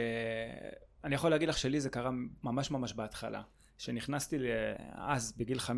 [1.04, 2.10] אני יכול להגיד לך שלי זה קרה
[2.42, 3.42] ממש ממש בהתחלה.
[3.78, 4.38] שנכנסתי
[4.94, 5.70] אז בגיל 15-16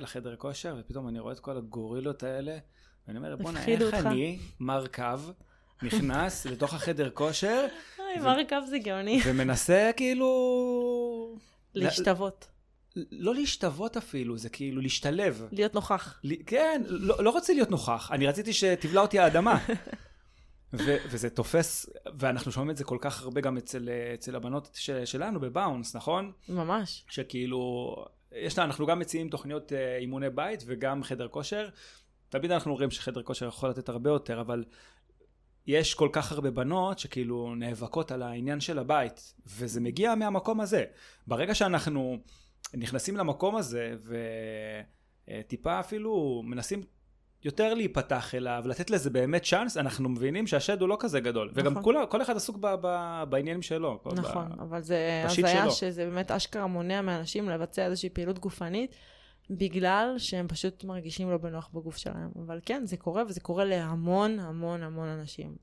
[0.00, 2.58] לחדר כושר, ופתאום אני רואה את כל הגורילות האלה,
[3.08, 5.02] ואני אומר, בואנה, איך אותך." אני, מר קו,
[5.82, 7.66] נכנס לתוך החדר כושר,
[7.98, 9.20] אוי, ו- מרקב זה גאוני.
[9.26, 11.36] ומנסה כאילו...
[11.74, 12.48] להשתוות,
[13.12, 15.46] לא להשתוות אפילו, זה כאילו להשתלב.
[15.52, 16.20] להיות נוכח.
[16.46, 19.58] כן, לא, לא רציתי להיות נוכח, אני רציתי שתבלע אותי האדמה.
[20.72, 21.86] ו- וזה תופס,
[22.18, 26.32] ואנחנו שומעים את זה כל כך הרבה גם אצל, אצל הבנות ש- שלנו בבאונס, נכון?
[26.48, 27.04] ממש.
[27.10, 27.94] שכאילו,
[28.32, 31.68] יש לה, אנחנו גם מציעים תוכניות אה, אימוני בית וגם חדר כושר.
[32.28, 34.64] תמיד אנחנו אומרים שחדר כושר יכול לתת הרבה יותר, אבל
[35.66, 40.84] יש כל כך הרבה בנות שכאילו נאבקות על העניין של הבית, וזה מגיע מהמקום הזה.
[41.26, 42.18] ברגע שאנחנו
[42.74, 43.94] נכנסים למקום הזה,
[45.28, 46.82] וטיפה אפילו מנסים
[47.44, 51.50] יותר להיפתח אליו, לתת לזה באמת צ'אנס, אנחנו מבינים שהשד הוא לא כזה גדול.
[51.54, 51.82] וגם נכון.
[51.82, 54.00] כולה, כל אחד עסוק ב, ב, בעניינים שלו.
[54.16, 54.60] נכון, ב...
[54.60, 55.70] אבל זה הזיה.
[55.70, 58.96] שזה באמת אשכרה מונע מאנשים לבצע איזושהי פעילות גופנית,
[59.50, 62.30] בגלל שהם פשוט מרגישים לא בנוח בגוף שלהם.
[62.46, 65.56] אבל כן, זה קורה, וזה קורה להמון המון המון אנשים.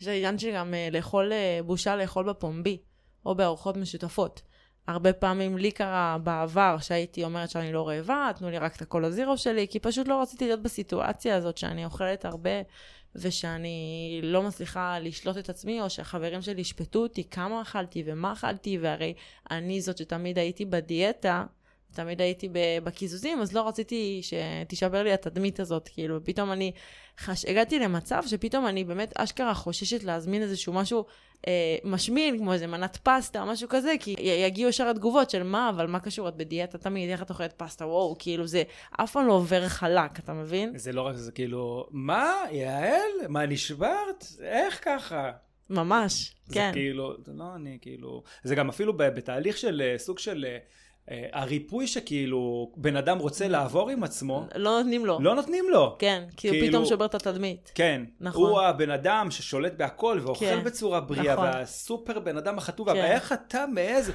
[0.00, 2.78] יש עניין שגם אה, לאכול, אה, בושה לאכול בפומבי,
[3.26, 4.42] או בארוחות משותפות.
[4.86, 9.10] הרבה פעמים לי קרה בעבר שהייתי אומרת שאני לא רעבה, תנו לי רק את הקולה
[9.10, 12.50] זירו שלי, כי פשוט לא רציתי להיות בסיטואציה הזאת שאני אוכלת הרבה
[13.14, 18.78] ושאני לא מצליחה לשלוט את עצמי, או שהחברים שלי ישפטו אותי כמה אכלתי ומה אכלתי,
[18.78, 19.14] והרי
[19.50, 21.44] אני זאת שתמיד הייתי בדיאטה,
[21.96, 22.48] תמיד הייתי
[22.84, 26.72] בקיזוזים, אז לא רציתי שתישבר לי התדמית הזאת, כאילו, פתאום אני
[27.18, 27.44] חש...
[27.44, 31.04] הגעתי למצב שפתאום אני באמת אשכרה חוששת להזמין איזשהו משהו
[31.46, 35.70] אה, משמין, כמו איזה מנת פסטה או משהו כזה, כי יגיעו ישר התגובות של מה,
[35.70, 39.26] אבל מה קשור, את בדיאטה תמיד, איך את אוכלת פסטה, וואו, כאילו זה אף פעם
[39.26, 40.78] לא עובר חלק, אתה מבין?
[40.78, 43.10] זה לא רק זה כאילו, מה, יעל?
[43.28, 44.24] מה, נשברת?
[44.40, 45.30] איך ככה?
[45.70, 46.70] ממש, זה כן.
[46.72, 48.22] כאילו, זה לא אני, כאילו...
[48.42, 50.46] זה גם אפילו בתהליך של אה, סוג של...
[51.10, 55.18] אה, הריפוי שכאילו בן אדם רוצה לעבור עם עצמו, לא נותנים לו.
[55.20, 55.96] לא נותנים לו.
[55.98, 57.72] כן, כי הוא כאילו- פתאום שובר את התדמית.
[57.74, 58.50] כן, נכון.
[58.50, 61.44] הוא הבן אדם ששולט בהכל ואוכל כן, בצורה בריאה, נכון.
[61.46, 62.98] והסופר בן אדם החטוב, כן.
[62.98, 64.12] ואיך אתה מעז?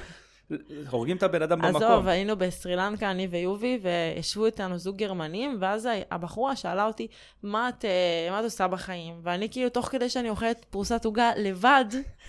[0.90, 2.08] הורגים את הבן אדם עזוב, במקום.
[2.08, 7.06] היינו בסרילנקה, אני ויובי, וישבו איתנו זוג גרמנים, ואז הבחורה שאלה אותי,
[7.42, 9.20] מה את, אה, מה את עושה בחיים?
[9.22, 11.84] ואני כאילו, תוך כדי שאני אוכלת פרוסת עוגה לבד,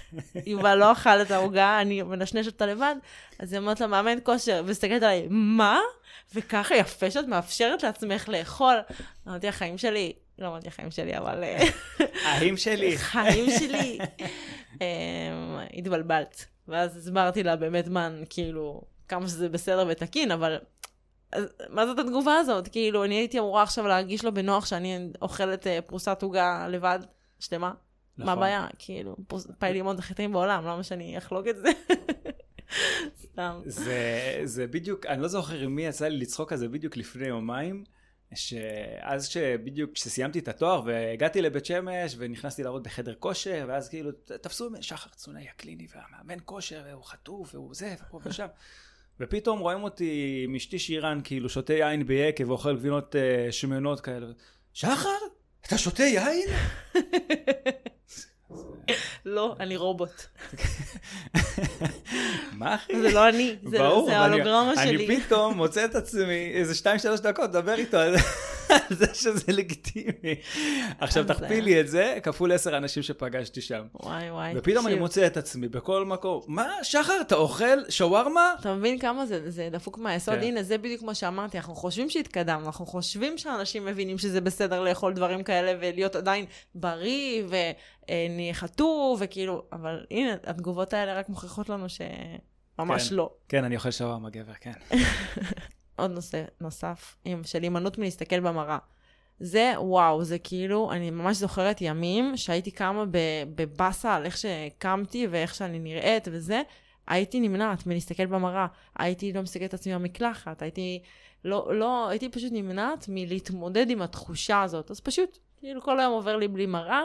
[0.46, 2.96] יובל לא אכל את העוגה, אני מנשנשת אותה לבד,
[3.40, 5.80] אז היא אומרת לה, מאמן כושר, ומסתכלת עליי, מה?
[6.36, 8.76] וככה יפה שאת מאפשרת לעצמך לאכול.
[9.28, 11.44] אמרתי, החיים שלי, לא אמרתי החיים שלי, אבל...
[11.44, 11.64] אה,
[12.26, 12.98] האם שלי.
[12.98, 14.00] חיים שלי.
[14.82, 16.46] אמ, התבלבלת.
[16.68, 20.58] ואז הסברתי לה באמת מה, כאילו, כמה שזה בסדר ותקין, אבל...
[21.32, 22.68] אז מה זאת התגובה הזאת?
[22.68, 27.00] כאילו, אני הייתי אמורה עכשיו להרגיש לו בנוח שאני אוכלת אה, פרוסת עוגה לבד,
[27.40, 27.68] שלמה.
[28.18, 28.38] מה נכון.
[28.38, 28.68] הבעיה?
[28.80, 31.70] כאילו, פרוס- לימון הכי טעים בעולם, למה שאני אחלוק את זה?
[33.24, 33.62] סתם.
[33.66, 34.02] זה,
[34.44, 37.84] זה בדיוק, אני לא זוכר עם מי יצא לי לצחוק על זה בדיוק לפני יומיים,
[38.36, 44.70] שאז שבדיוק כשסיימתי את התואר והגעתי לבית שמש ונכנסתי לעבוד בחדר כושר, ואז כאילו תפסו
[44.82, 48.48] שחר צונאי הקליני והמאמן כושר, והוא חטוף והוא זה ופה ושם.
[49.20, 54.28] ופתאום רואים אותי עם אשתי שירן כאילו שותה יין ביקב ואוכל גבינות אה, שמנות כאלה.
[54.74, 55.10] שחר?
[55.68, 56.50] אתה שותה יין?
[59.26, 60.26] לא, אני רובוט.
[62.54, 63.02] מה אחי?
[63.02, 65.08] זה לא אני, זה ברור, זה ואני- ההולוגרמה שלי.
[65.08, 68.16] אני פתאום מוצא את עצמי איזה שתיים שלוש דקות, מדבר איתו על
[68.90, 69.06] זה.
[69.14, 70.36] שזה לגיטימי.
[71.00, 73.82] עכשיו אז, תכפילי את זה כפול עשר אנשים שפגשתי שם.
[74.04, 74.54] וואי וואי.
[74.56, 76.42] ופתאום אני מוצא את עצמי בכל מקום.
[76.48, 78.54] מה, שחר, אתה אוכל שווארמה?
[78.60, 80.36] אתה מבין כמה זה, זה דפוק מהיסוד?
[80.36, 80.42] כן.
[80.42, 85.14] הנה, זה בדיוק מה שאמרתי, אנחנו חושבים שהתקדמנו, אנחנו חושבים שאנשים מבינים שזה בסדר לאכול
[85.14, 91.86] דברים כאלה ולהיות עדיין בריא ונהיה חטוב, וכאילו, אבל הנה, התגובות האלה רק מוכיחות לנו
[91.90, 93.16] שממש כן.
[93.16, 93.30] לא.
[93.50, 94.72] כן, אני אוכל שווארמה, גבר, כן.
[95.96, 98.78] עוד נושא נוסף, עם, של הימנעות מלהסתכל במראה.
[99.40, 105.28] זה, וואו, זה כאילו, אני ממש זוכרת ימים שהייתי קמה ב- בבאסה על איך שקמתי
[105.28, 106.62] ואיך שאני נראית וזה,
[107.08, 108.68] הייתי נמנעת מלהסתכל במראה.
[109.00, 111.02] הייתי לא מסתכלת את עצמי במקלחת, הייתי
[111.46, 114.92] לא, לא, הייתי פשוט נמנעת מלהתמודד עם התחושה הזאת.
[114.92, 117.02] אז פשוט, כאילו כל היום עובר לי בלי מראה,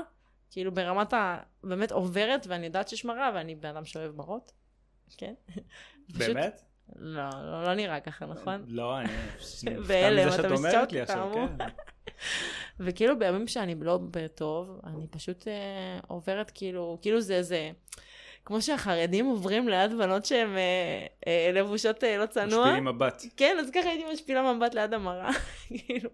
[0.51, 1.39] כאילו ברמת ה...
[1.65, 4.53] באמת עוברת, ואני יודעת שיש מראה, ואני בן אדם שאוהב מראות.
[5.17, 5.35] כן?
[6.19, 6.63] באמת?
[6.97, 8.65] לא, לא, לא נראה ככה, נכון?
[8.69, 9.09] לא, אני...
[9.89, 11.33] בהלם, אתה בשוק, לי עכשיו.
[11.35, 11.65] כן.
[12.81, 17.71] וכאילו בימים שאני לא בטוב, אני פשוט אה, עוברת כאילו, כאילו זה איזה,
[18.45, 22.65] כמו שהחרדים עוברים ליד בנות שהן אה, אה, לבושות אה, לא צנוע.
[22.65, 23.23] משפיעים מבט.
[23.37, 25.31] כן, אז ככה הייתי משפילה מבט ליד המראה,
[25.87, 26.11] כאילו.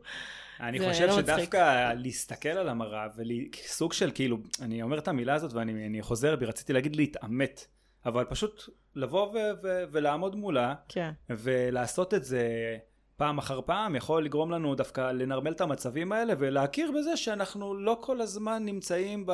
[0.60, 1.16] אני חושב לא.
[1.16, 6.36] שדווקא להסתכל על המראה וסוג של כאילו, אני אומר את המילה הזאת ואני אני חוזר
[6.36, 7.66] בי, רציתי להגיד להתעמת,
[8.06, 8.62] אבל פשוט
[8.94, 9.34] לבוא
[9.92, 12.48] ולעמוד מולה כן, ולעשות את זה
[13.16, 17.98] פעם אחר פעם יכול לגרום לנו דווקא לנרמל את המצבים האלה ולהכיר בזה שאנחנו לא
[18.00, 19.26] כל הזמן נמצאים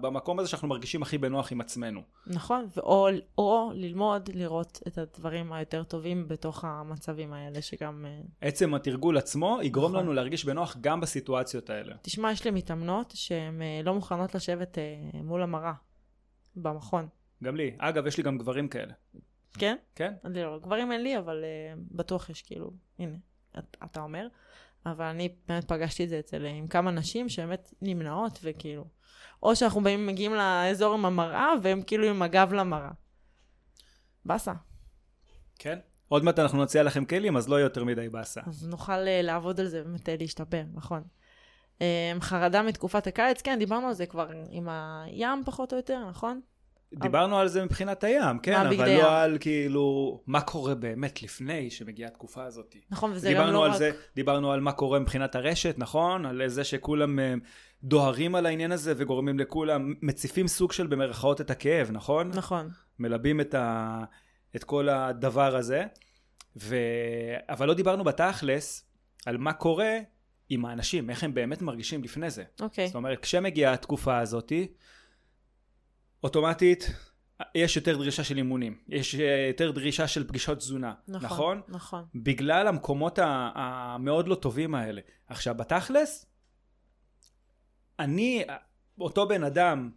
[0.00, 2.00] במקום הזה שאנחנו מרגישים הכי בנוח עם עצמנו.
[2.26, 3.08] נכון, ואו,
[3.38, 8.06] או ללמוד לראות את הדברים היותר טובים בתוך המצבים האלה, שגם...
[8.08, 10.04] אה, עצם התרגול עצמו יגרום נכון.
[10.04, 11.94] לנו להרגיש בנוח גם בסיטואציות האלה.
[12.02, 14.82] תשמע, יש לי מתאמנות שהן אה, לא מוכנות לשבת אה,
[15.22, 15.72] מול המראה,
[16.56, 17.08] במכון.
[17.44, 17.74] גם לי.
[17.78, 18.92] אגב, יש לי גם גברים כאלה.
[19.58, 19.76] כן?
[19.94, 20.12] כן?
[20.24, 23.16] אני לא, גברים אין לי, אבל uh, בטוח יש כאילו, הנה,
[23.58, 24.26] את, אתה אומר.
[24.86, 28.84] אבל אני באמת פגשתי את זה אצל, עם כמה נשים שבאמת נמנעות, וכאילו,
[29.42, 32.90] או שאנחנו באים, מגיעים לאזור עם המראה, והם כאילו עם הגב למראה.
[34.24, 34.52] באסה.
[35.58, 35.78] כן.
[36.08, 38.40] עוד מעט אנחנו נציע לכם כלים, אז לא יהיה יותר מדי באסה.
[38.46, 41.02] אז נוכל uh, לעבוד על זה, באמת להשתפר, נכון.
[41.78, 46.40] Um, חרדה מתקופת הקיץ, כן, דיברנו על זה כבר עם הים פחות או יותר, נכון?
[47.02, 48.98] דיברנו על זה מבחינת הים, כן, אבל בגדי ים?
[48.98, 52.76] לא על כאילו מה קורה באמת לפני שמגיעה התקופה הזאת.
[52.90, 53.76] נכון, וזה גם לא על רק...
[53.76, 56.26] זה, דיברנו על מה קורה מבחינת הרשת, נכון?
[56.26, 57.34] על זה שכולם אה,
[57.82, 62.30] דוהרים על העניין הזה וגורמים לכולם, מציפים סוג של במרכאות את הכאב, נכון?
[62.34, 64.04] נכון, מלבים את, ה,
[64.56, 65.84] את כל הדבר הזה.
[66.56, 66.76] ו...
[67.48, 68.90] אבל לא דיברנו בתכלס
[69.26, 69.98] על מה קורה
[70.48, 72.44] עם האנשים, איך הם באמת מרגישים לפני זה.
[72.60, 72.86] אוקיי.
[72.86, 74.68] זאת אומרת, כשמגיעה התקופה הזאתי,
[76.24, 76.90] אוטומטית
[77.54, 79.14] יש יותר דרישה של אימונים, יש
[79.48, 81.26] יותר דרישה של פגישות תזונה, נכון?
[81.26, 82.04] נכון, נכון.
[82.14, 83.18] בגלל המקומות
[83.54, 85.00] המאוד לא טובים האלה.
[85.28, 86.26] עכשיו, בתכלס,
[87.98, 88.44] אני,
[89.00, 89.90] אותו בן אדם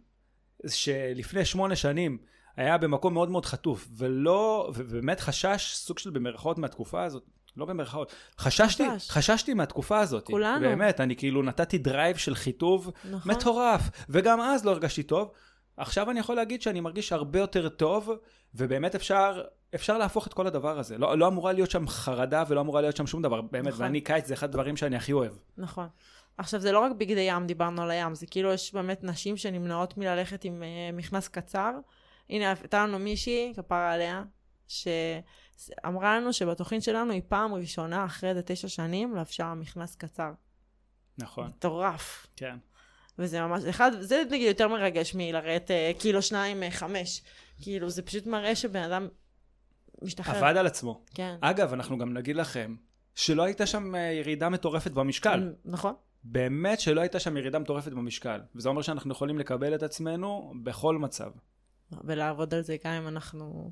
[0.66, 2.18] שלפני שמונה שנים
[2.56, 7.24] היה במקום מאוד מאוד חטוב, ולא, ובאמת חשש סוג של במרכאות מהתקופה הזאת,
[7.56, 9.10] לא במרכאות, חששתי, חשש.
[9.10, 10.26] חששתי מהתקופה הזאת.
[10.26, 10.60] כולנו.
[10.60, 13.32] באמת, אני כאילו נתתי drive של חיטוב נכון.
[13.32, 15.32] מטורף, וגם אז לא הרגשתי טוב.
[15.78, 18.10] עכשיו אני יכול להגיד שאני מרגיש הרבה יותר טוב,
[18.54, 19.42] ובאמת אפשר,
[19.74, 20.98] אפשר להפוך את כל הדבר הזה.
[20.98, 23.82] לא, לא אמורה להיות שם חרדה ולא אמורה להיות שם שום דבר, באמת, נכון.
[23.82, 25.32] ואני קיץ זה אחד הדברים שאני הכי אוהב.
[25.56, 25.88] נכון.
[26.38, 29.96] עכשיו, זה לא רק בגדי ים, דיברנו על הים, זה כאילו יש באמת נשים שנמנעות
[29.96, 31.72] מללכת עם uh, מכנס קצר.
[32.30, 34.22] הנה, הייתה לנו מישהי, כפרה עליה,
[34.68, 40.30] שאמרה לנו שבתוכנית שלנו היא פעם ראשונה אחרי איזה תשע שנים לבשה מכנס קצר.
[41.18, 42.26] נכון, מטורף.
[42.36, 42.56] כן.
[43.18, 47.22] וזה ממש, אחד, זה נגיד יותר מרגש מלרדת uh, קילו שניים, uh, חמש.
[47.62, 49.08] כאילו, זה פשוט מראה שבן אדם
[50.02, 50.36] משתחרר.
[50.36, 51.04] עבד על עצמו.
[51.14, 51.36] כן.
[51.40, 52.76] אגב, אנחנו גם נגיד לכם,
[53.14, 55.52] שלא הייתה שם אה, ירידה מטורפת במשקל.
[55.64, 55.94] נכון.
[56.24, 58.40] באמת שלא הייתה שם ירידה מטורפת במשקל.
[58.54, 61.30] וזה אומר שאנחנו יכולים לקבל את עצמנו בכל מצב.
[62.04, 63.70] ולעבוד על זה גם אם אנחנו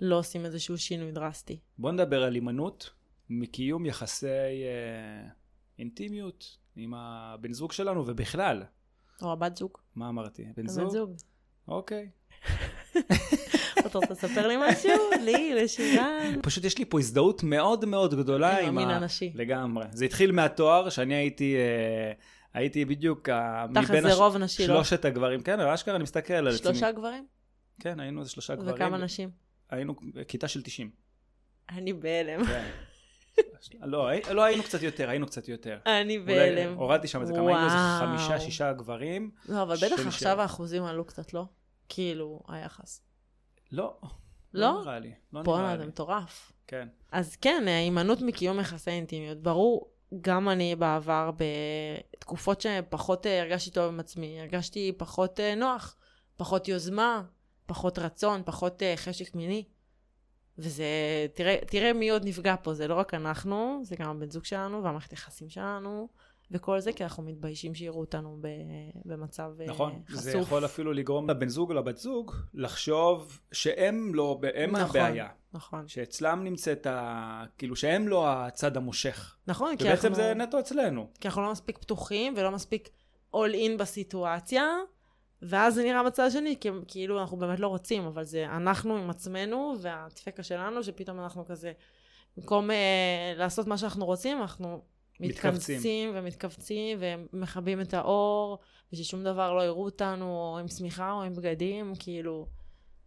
[0.00, 1.58] לא עושים איזשהו שינוי דרסטי.
[1.78, 2.90] בוא נדבר על הימנעות
[3.30, 5.28] מקיום יחסי אה,
[5.78, 8.62] אינטימיות עם הבן זוג שלנו ובכלל.
[9.22, 9.70] או הבת זוג.
[9.96, 10.44] מה אמרתי?
[10.56, 10.88] בן זוג?
[10.90, 11.10] זוג.
[11.68, 12.08] אוקיי.
[13.86, 14.90] אתה רוצה לספר לי משהו?
[15.26, 16.34] לי, לשירן.
[16.42, 18.96] פשוט יש לי פה הזדהות מאוד מאוד גדולה עם עם המין ה...
[18.96, 19.32] הנשי.
[19.34, 19.84] לגמרי.
[19.92, 21.56] זה התחיל מהתואר שאני הייתי...
[21.56, 22.12] אה,
[22.54, 24.04] הייתי בדיוק ה- תכל'ס מבין
[24.42, 24.74] נשי, לא?
[24.74, 26.58] שלושת הגברים, כן, אבל אשכרה אני מסתכל על עצמי.
[26.58, 27.26] שלושה גברים?
[27.80, 28.74] כן, היינו איזה שלושה גברים.
[28.74, 29.30] וכמה נשים?
[29.70, 29.94] היינו
[30.28, 30.90] כיתה של 90.
[31.70, 32.40] אני בהלם.
[33.82, 35.78] לא, לא היינו קצת יותר, היינו קצת יותר.
[35.86, 36.74] אני בהלם.
[36.74, 37.76] הורדתי שם איזה כמה, היינו איזה.
[37.98, 39.30] חמישה, שישה גברים.
[39.48, 40.06] לא, אבל בטח.
[40.06, 41.44] עכשיו האחוזים עלו קצת, לא?
[41.88, 43.02] כאילו, היחס.
[43.72, 43.96] לא.
[44.54, 44.80] לא?
[44.82, 45.12] נראה לי.
[45.32, 45.78] לא בואנה, לי.
[45.78, 46.52] זה מטורף.
[46.66, 46.88] כן.
[47.12, 49.38] אז כן, ההימנעות מקיום יחסי אינטימיות.
[49.38, 51.30] ברור, גם אני בעבר,
[52.16, 55.96] בתקופות שפחות אה, הרגשתי טוב עם עצמי, הרגשתי פחות אה, נוח,
[56.36, 57.22] פחות יוזמה,
[57.66, 59.64] פחות רצון, פחות אה, חשק מיני.
[60.58, 60.84] וזה,
[61.34, 64.82] תראה, תראה מי עוד נפגע פה, זה לא רק אנחנו, זה גם הבן זוג שלנו
[64.82, 66.08] והמערכת היחסים שלנו,
[66.50, 68.48] וכל זה כי אנחנו מתביישים שיראו אותנו ב,
[69.04, 70.20] במצב נכון, אה, חשוף.
[70.20, 75.28] זה יכול אפילו לגרום לבן זוג או לבת זוג לחשוב שהם לא, הם נכון, הבעיה.
[75.52, 75.88] נכון.
[75.88, 77.44] שאצלם נמצאת ה...
[77.58, 79.36] כאילו שהם לא הצד המושך.
[79.46, 81.10] נכון, כי ובעצם אנחנו, זה נטו אצלנו.
[81.20, 82.88] כי אנחנו לא מספיק פתוחים ולא מספיק
[83.34, 84.64] all in בסיטואציה,
[85.42, 89.10] ואז זה נראה בצד השני, כי כאילו אנחנו באמת לא רוצים, אבל זה אנחנו עם
[89.10, 91.72] עצמנו, והדפקה שלנו, שפתאום אנחנו כזה,
[92.36, 94.82] במקום אה, לעשות מה שאנחנו רוצים, אנחנו
[95.20, 95.76] מתכווצים.
[95.76, 98.58] מתכנסים ומתכווצים ומכבים את האור,
[98.92, 102.46] וששום דבר לא יראו אותנו, או עם שמיכה או עם בגדים, כאילו,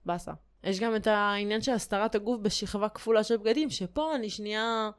[0.06, 0.32] באסה.
[0.63, 4.89] יש גם את העניין של הסתרת הגוף בשכבה כפולה של בגדים, שפה אני שנייה...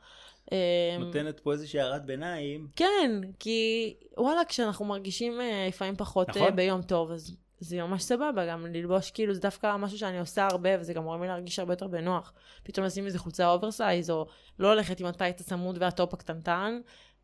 [0.53, 2.69] אה, נותנת פה איזושהי הערת ביניים.
[2.77, 6.43] כן, כי וואלה, כשאנחנו מרגישים אה, לפעמים פחות נכון.
[6.43, 6.57] נכון.
[6.57, 10.71] ביום טוב, אז זה ממש סבבה, גם ללבוש כאילו זה דווקא משהו שאני עושה הרבה,
[10.81, 12.33] וזה גם גורם לי להרגיש הרבה יותר בנוח.
[12.63, 14.27] פתאום לשים איזה חולצה oversize, או
[14.59, 16.81] לא ללכת עם ה tight הצמוד והטופ הקטנטן,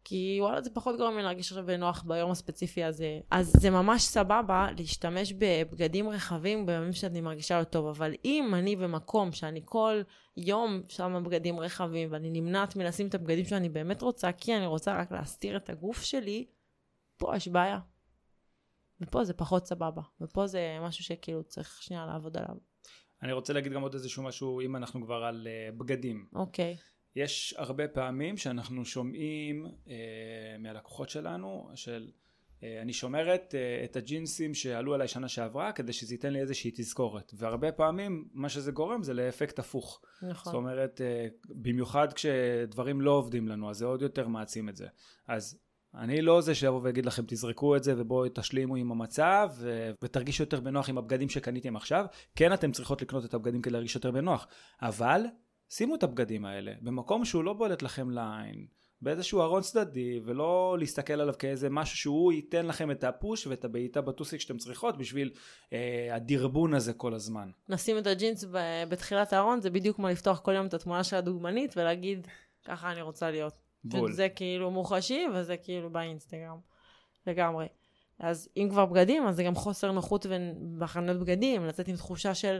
[0.08, 3.20] כי וואלה, זה פחות גורם לי להרגיש עכשיו בנוח ביום הספציפי הזה.
[3.30, 8.76] אז זה ממש סבבה להשתמש בבגדים רחבים בימים שאני מרגישה לא טוב, אבל אם אני
[8.76, 10.02] במקום שאני כל
[10.36, 15.00] יום שמה בגדים רחבים, ואני נמנעת מלשים את הבגדים שאני באמת רוצה, כי אני רוצה
[15.00, 16.46] רק להסתיר את הגוף שלי,
[17.16, 17.78] פה יש בעיה.
[19.00, 20.02] ופה זה פחות סבבה.
[20.20, 22.56] ופה זה משהו שכאילו צריך שנייה לעבוד עליו.
[23.22, 26.26] אני רוצה להגיד גם עוד איזשהו משהו, אם אנחנו כבר על אה, בגדים.
[26.34, 26.76] אוקיי.
[27.16, 32.10] יש הרבה פעמים שאנחנו שומעים אה, מהלקוחות שלנו של
[32.62, 36.70] אה, אני שומרת אה, את הג'ינסים שעלו עליי שנה שעברה כדי שזה ייתן לי איזושהי
[36.74, 37.32] תזכורת.
[37.36, 40.00] והרבה פעמים מה שזה גורם זה לאפקט הפוך.
[40.22, 40.52] נכון.
[40.52, 44.86] זאת אומרת אה, במיוחד כשדברים לא עובדים לנו אז זה עוד יותר מעצים את זה.
[45.28, 45.58] אז
[45.94, 50.42] אני לא זה שיבוא ויגיד לכם תזרקו את זה ובואו תשלימו עם המצב ו- ותרגישו
[50.42, 52.06] יותר בנוח עם הבגדים שקניתם עכשיו.
[52.36, 54.46] כן אתם צריכות לקנות את הבגדים כדי להרגיש יותר בנוח
[54.82, 55.20] אבל
[55.70, 58.66] שימו את הבגדים האלה במקום שהוא לא בולט לכם לעין
[59.02, 64.00] באיזשהו ארון צדדי ולא להסתכל עליו כאיזה משהו שהוא ייתן לכם את הפוש ואת הבעיטה
[64.00, 65.32] בטוסיק שאתם צריכות בשביל
[65.72, 67.50] אה, הדרבון הזה כל הזמן.
[67.68, 71.16] נשים את הג'ינס ב- בתחילת הארון, זה בדיוק כמו לפתוח כל יום את התמונה של
[71.16, 72.26] הדוגמנית ולהגיד,
[72.64, 73.54] ככה אני רוצה להיות.
[73.84, 74.12] בול.
[74.12, 76.58] זה כאילו מוחשי וזה כאילו באינסטגרם.
[77.26, 77.66] לגמרי.
[78.18, 80.26] אז אם כבר בגדים, אז זה גם חוסר נוחות
[80.78, 82.58] בחנויות בגדים, לצאת עם תחושה של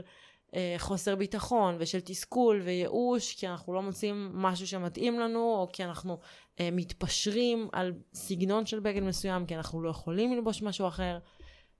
[0.53, 5.83] אה, חוסר ביטחון ושל תסכול וייאוש, כי אנחנו לא מוצאים משהו שמתאים לנו, או כי
[5.83, 6.19] אנחנו
[6.59, 11.19] אה, מתפשרים על סגנון של בגד מסוים, כי אנחנו לא יכולים ללבוש משהו אחר.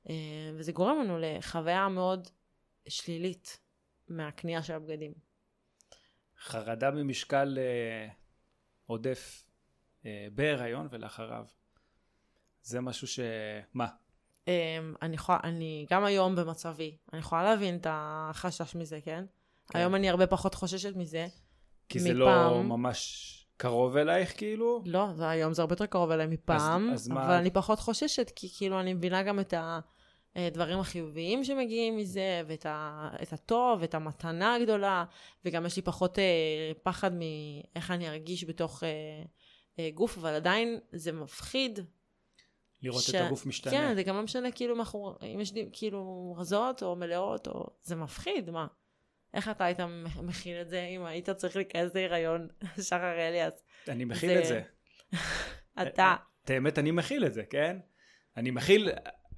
[0.10, 0.16] אה,
[0.54, 2.28] וזה גורם לנו לחוויה מאוד
[2.88, 3.60] שלילית
[4.08, 5.14] מהקנייה של הבגדים.
[6.40, 7.58] חרדה ממשקל
[8.86, 9.44] עודף
[10.34, 11.46] בהיריון ולאחריו.
[12.62, 13.20] זה משהו ש...
[13.74, 13.88] מה?
[14.48, 14.50] Um,
[15.02, 19.26] אני יכולה, אני גם היום במצבי, אני יכולה להבין את החשש מזה, כן?
[19.70, 19.80] כן.
[19.80, 21.28] היום אני הרבה פחות חוששת מזה.
[21.90, 22.70] כי זה לא מפעם.
[22.70, 24.82] ממש קרוב אלייך כאילו?
[24.86, 28.32] לא, זה, היום זה הרבה יותר קרוב אליי מפעם, אז מה- אבל אני פחות חוששת,
[28.36, 29.54] כי כאילו אני מבינה גם את
[30.36, 35.06] הדברים החיוביים שמגיעים מזה, ואת ה, את הטוב, ואת המתנה הגדולה,
[35.46, 36.24] וגם יש לי פחות אה,
[36.84, 38.90] פחד מאיך אני ארגיש בתוך אה,
[39.80, 41.80] אה, גוף, אבל עדיין זה מפחיד
[42.82, 43.72] לראות ש- את הגוף משתנה.
[43.74, 47.68] כן, זה גם לא משנה כאילו אם אנחנו, אם יש כאילו רזות או מלאות, או...
[47.82, 48.68] זה מפחיד, מה?
[49.34, 49.78] איך אתה היית
[50.24, 52.48] מכיל את זה אם היית צריך להיכנס להיריון,
[52.88, 53.64] שחר אליאס?
[53.88, 54.62] אני מכיל זה- את זה.
[55.82, 57.78] אתה, את האמת אני מכיל את זה, כן?
[58.38, 58.90] אני מכיל,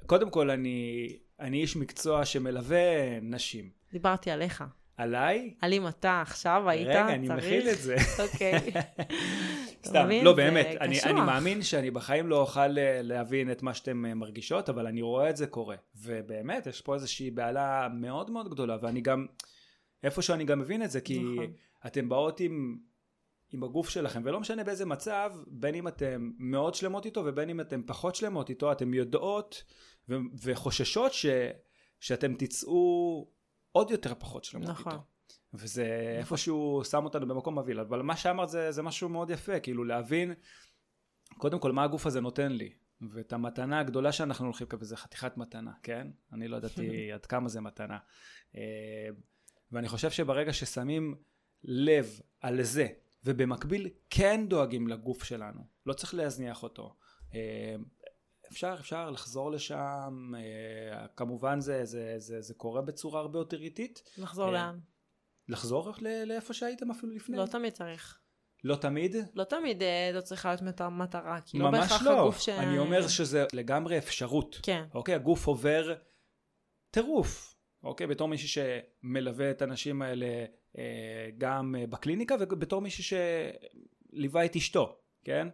[0.06, 1.08] קודם כל אני,
[1.40, 3.70] אני איש מקצוע שמלווה נשים.
[3.92, 4.64] דיברתי עליך.
[5.00, 5.54] עליי?
[5.62, 7.46] על אם אתה עכשיו היית רגע, אני צריך...
[7.46, 7.96] מכיל את זה.
[8.20, 8.72] אוקיי.
[9.88, 10.10] סתם?
[10.24, 11.02] לא באמת, אני.
[11.04, 15.02] אני מאמין שאני בחיים לא אוכל אה, להבין את מה שאתם אה, מרגישות, אבל אני
[15.02, 15.76] רואה את זה קורה.
[15.96, 19.26] ובאמת, יש פה איזושהי בעלה מאוד מאוד גדולה, ואני גם,
[20.04, 21.46] איפשהו אני גם מבין את זה, כי נכון.
[21.86, 22.78] אתם באות עם,
[23.52, 27.62] עם הגוף שלכם, ולא משנה באיזה מצב, בין אם אתם מאוד שלמות איתו, ובין אם
[27.62, 29.64] אתם פחות שלמות איתו, אתם יודעות
[30.10, 31.26] ו- וחוששות ש,
[32.00, 33.39] שאתם תצאו
[33.72, 34.94] עוד יותר פחות שלמות נכון.
[34.94, 35.04] איתו.
[35.54, 39.84] וזה איפשהו שם אותנו במקום מבהיל, אבל מה שאמרת זה, זה משהו מאוד יפה, כאילו
[39.84, 40.34] להבין
[41.38, 42.74] קודם כל מה הגוף הזה נותן לי,
[43.12, 46.08] ואת המתנה הגדולה שאנחנו הולכים לקבל זה חתיכת מתנה, כן?
[46.34, 47.98] אני לא ידעתי עד כמה זה מתנה.
[48.56, 49.10] אה,
[49.72, 51.16] ואני חושב שברגע ששמים
[51.64, 52.88] לב על זה,
[53.24, 56.96] ובמקביל כן דואגים לגוף שלנו, לא צריך להזניח אותו.
[58.52, 64.12] אפשר, אפשר לחזור לשם, אה, כמובן זה, זה, זה, זה קורה בצורה הרבה יותר איטית.
[64.18, 64.80] לחזור אה, לאן?
[65.48, 65.94] לחזור
[66.26, 67.38] לאיפה שהייתם אפילו לפני.
[67.38, 68.20] לא תמיד צריך.
[68.64, 69.16] לא תמיד?
[69.34, 72.20] לא תמיד אה, זו צריכה להיות מטרה, כי לא ממש בהכרח לא.
[72.20, 72.50] הגוף ש...
[72.50, 74.60] אני אומר שזה לגמרי אפשרות.
[74.64, 75.16] כן, אוקיי?
[75.16, 75.96] הגוף עובר
[76.92, 77.56] טירוף.
[77.84, 78.08] אוקיי?
[78.08, 80.46] בתור מישהו שמלווה את האנשים האלה
[81.38, 83.18] גם בקליניקה ובתור מישהו
[84.14, 85.48] שליווה את אשתו, כן?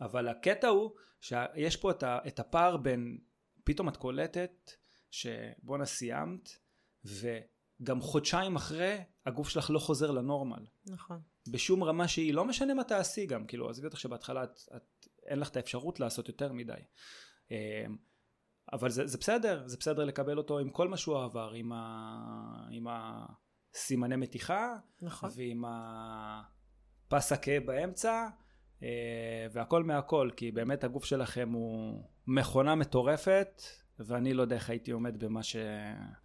[0.00, 0.90] אבל הקטע הוא
[1.20, 3.18] שיש פה את, ה, את הפער בין
[3.64, 4.70] פתאום את קולטת
[5.10, 6.50] שבואנה סיימת
[7.04, 10.66] וגם חודשיים אחרי הגוף שלך לא חוזר לנורמל.
[10.86, 11.20] נכון.
[11.48, 15.38] בשום רמה שהיא, לא משנה מה תעשי גם, כאילו, עזבי אותך שבהתחלה את, את, אין
[15.38, 16.72] לך את האפשרות לעשות יותר מדי.
[17.50, 17.56] אמ,
[18.72, 22.68] אבל זה, זה בסדר, זה בסדר לקבל אותו עם כל מה שהוא עבר, עם, ה,
[22.70, 25.30] עם הסימני מתיחה, נכון.
[25.36, 25.64] ועם
[27.06, 28.28] הפס הכאב באמצע,
[29.52, 33.62] והכל מהכל, כי באמת הגוף שלכם הוא מכונה מטורפת,
[33.98, 35.56] ואני לא יודע איך הייתי עומד במה ש...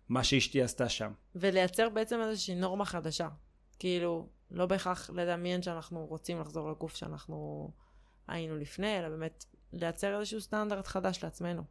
[0.09, 1.11] מה שאשתי עשתה שם.
[1.35, 3.27] ולייצר בעצם איזושהי נורמה חדשה.
[3.79, 7.69] כאילו, לא בהכרח לדמיין שאנחנו רוצים לחזור לגוף שאנחנו
[8.27, 11.63] היינו לפני, אלא באמת לייצר איזשהו סטנדרט חדש לעצמנו.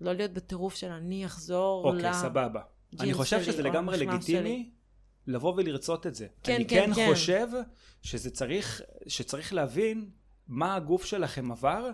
[0.00, 2.12] לא להיות בטירוף של אני אחזור אוקיי, ל...
[2.12, 2.62] סבבה.
[3.00, 4.70] אני חושב שלי, שזה לגמרי לגיטימי
[5.26, 6.26] לבוא ולרצות את זה.
[6.42, 7.10] כן, אני כן, כן כן.
[7.10, 7.48] חושב
[8.02, 10.10] שזה צריך, שצריך להבין
[10.48, 11.90] מה הגוף שלכם עבר,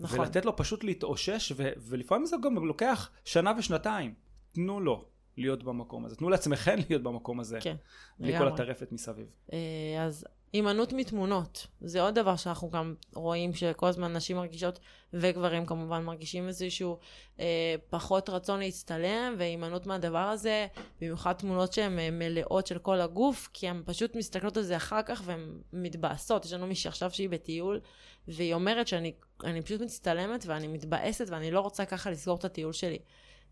[0.00, 0.20] נכון.
[0.20, 4.14] ולתת לו פשוט להתאושש, ו- ולפעמים זה גם לוקח שנה ושנתיים.
[4.52, 7.76] תנו לו להיות במקום הזה, תנו לעצמכם להיות במקום הזה, כן,
[8.18, 8.48] בלי כל.
[8.48, 9.26] הטרפת מסביב.
[9.52, 9.58] אה,
[10.04, 10.24] אז
[10.54, 14.78] הימנעות מתמונות, זה עוד דבר שאנחנו גם רואים שכל הזמן נשים מרגישות,
[15.12, 16.98] וגברים כמובן מרגישים איזשהו
[17.40, 20.66] אה, פחות רצון להצטלם, והימנעות מהדבר הזה,
[21.00, 25.02] במיוחד תמונות שהן אה, מלאות של כל הגוף, כי הן פשוט מסתכלות על זה אחר
[25.02, 26.44] כך והן מתבאסות.
[26.44, 27.80] יש לנו מישהי עכשיו שהיא בטיול,
[28.28, 29.12] והיא אומרת שאני
[29.44, 32.98] אני פשוט מצטלמת ואני מתבאסת ואני לא רוצה ככה לסגור את הטיול שלי.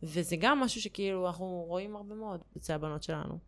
[0.02, 3.38] וזה גם משהו שכאילו אנחנו רואים הרבה מאוד אצל הבנות שלנו.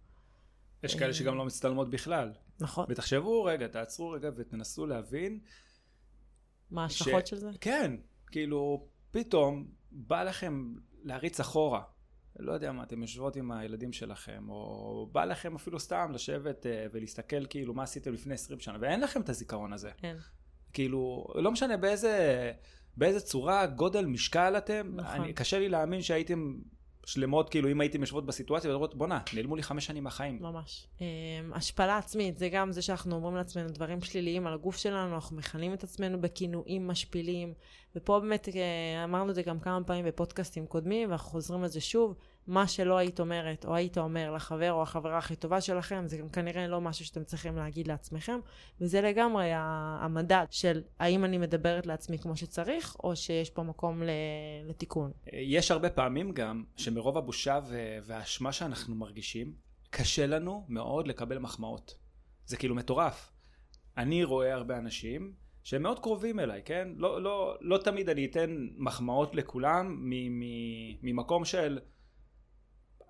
[0.83, 0.99] יש אה.
[0.99, 2.33] כאלה שגם לא מצטלמות בכלל.
[2.61, 2.87] נכון.
[2.89, 5.41] ותחשבו רגע, תעצרו רגע ותנסו להבין
[6.71, 7.51] מה ההשלכות של זה?
[7.61, 7.97] כן,
[8.27, 11.83] כאילו, פתאום בא לכם להריץ אחורה.
[12.39, 16.87] לא יודע מה, אתם יושבות עם הילדים שלכם, או בא לכם אפילו סתם לשבת אה,
[16.93, 19.91] ולהסתכל כאילו מה עשיתם לפני 20 שנה, ואין לכם את הזיכרון הזה.
[19.97, 20.17] כן.
[20.73, 22.53] כאילו, לא משנה באיזה,
[22.97, 25.21] באיזה צורה, גודל, משקל אתם, נכון.
[25.21, 26.55] אני, קשה לי להאמין שהייתם
[27.07, 30.39] שלמות, כאילו, אם הייתם יושבות בסיטואציה ואומרות, בואנה, נעלמו לי חמש שנים מהחיים.
[30.41, 30.87] ממש.
[30.99, 31.03] Um,
[31.53, 35.73] השפלה עצמית, זה גם זה שאנחנו אומרים לעצמנו דברים שליליים על הגוף שלנו, אנחנו מכנים
[35.73, 37.55] את עצמנו בכינויים משפילים,
[37.97, 42.15] ופה באמת אה, אמרנו את זה גם כמה פעמים בפודקאסטים קודמים, ואנחנו חוזרים לזה שוב,
[42.47, 46.29] מה שלא היית אומרת, או היית אומר לחבר או החברה הכי טובה שלכם, זה גם
[46.29, 48.39] כנראה לא משהו שאתם צריכים להגיד לעצמכם,
[48.81, 54.03] וזה לגמרי המדד של האם אני מדברת לעצמי כמו שצריך, או שיש פה מקום
[54.65, 55.11] לתיקון.
[55.33, 57.61] יש הרבה פעמים גם שמרוב הבושה
[58.05, 59.53] והאשמה שאנחנו מרגישים,
[59.91, 61.95] קשה לנו מאוד לקבל מחמאות.
[62.47, 63.33] זה כאילו מטורף.
[63.97, 65.33] אני רואה הרבה אנשים
[65.63, 66.89] שהם מאוד קרובים אליי, כן?
[66.97, 69.97] לא, לא, לא תמיד אני אתן מחמאות לכולם
[71.03, 71.79] ממקום של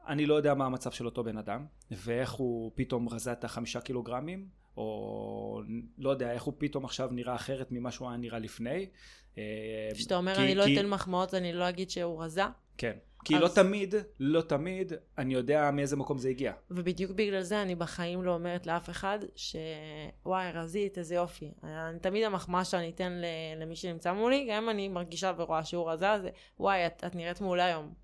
[0.09, 3.81] אני לא יודע מה המצב של אותו בן אדם, ואיך הוא פתאום רזה את החמישה
[3.81, 4.47] קילוגרמים,
[4.77, 5.61] או
[5.99, 8.87] לא יודע, איך הוא פתאום עכשיו נראה אחרת ממה שהוא היה נראה לפני.
[9.39, 9.43] אה,
[9.95, 12.43] כשאתה אומר כי- אני לא כי- אתן מחמאות, אני לא אגיד שהוא רזה,
[12.79, 12.93] כן.
[13.25, 16.53] כי אז- לא תמיד, לא תמיד, אני יודע מאיזה מקום זה הגיע.
[16.71, 21.51] ובדיוק בגלל זה אני בחיים לא אומרת לאף אחד שוואי, רזית, איזה יופי.
[21.63, 23.13] אני, תמיד המחמאה שאני אתן
[23.61, 26.31] למי שנמצא מולי, גם אם אני מרגישה ורואה שהוא רזה, זה
[26.61, 28.04] וואי, את, את נראית מעולה היום.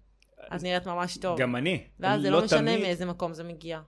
[0.56, 1.38] את נראית ממש טוב.
[1.38, 1.84] גם אני.
[2.00, 3.80] ואז זה לא משנה תמיד, מאיזה מקום זה מגיע.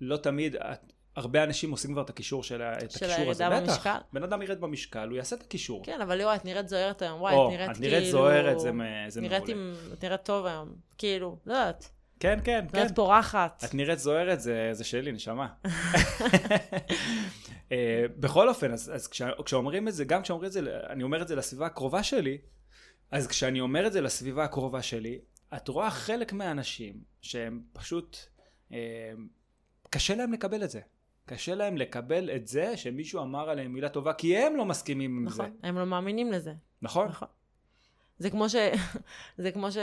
[0.00, 3.46] לא תמיד, את- הרבה אנשים עושים כבר את הקישור של, את של הקישור הזה.
[3.46, 3.72] הירידה בטח.
[3.72, 3.96] במשקל?
[4.12, 5.84] בן אדם ירד במשקל, הוא יעשה את הקישור.
[5.84, 7.90] כן, אבל וואי, את נראית זוהרת היום, וואי, או, את נראית את כאילו...
[7.90, 8.70] נראית זוהרת, זה,
[9.08, 9.54] זה נראית מעולה.
[9.62, 9.74] עם...
[9.92, 10.74] את נראית טוב היום.
[10.98, 11.90] כאילו, לא יודעת.
[12.20, 12.78] כן, כן, כן.
[12.78, 13.64] נראית פורחת.
[13.64, 15.46] את נראית זוהרת, זה, זה שלי, נשמה.
[17.72, 21.22] אה, בכל אופן, אז, אז כש, כשאומרים את זה, גם כשאומרים את זה, אני אומר
[21.22, 22.38] את זה לסביבה הקרובה שלי,
[23.10, 25.18] אז כשאני אומר את זה לסביבה הקרובה שלי,
[25.54, 28.16] את רואה חלק מהאנשים שהם פשוט,
[28.72, 29.12] אה,
[29.90, 30.80] קשה להם לקבל את זה.
[31.26, 35.28] קשה להם לקבל את זה שמישהו אמר עליהם מילה טובה, כי הם לא מסכימים עם
[35.28, 35.42] זה.
[35.42, 36.54] נכון, הם לא מאמינים לזה.
[36.82, 37.08] נכון?
[37.08, 37.28] נכון.
[38.18, 38.54] זה כמו ש...
[39.38, 39.74] זה כמו ש...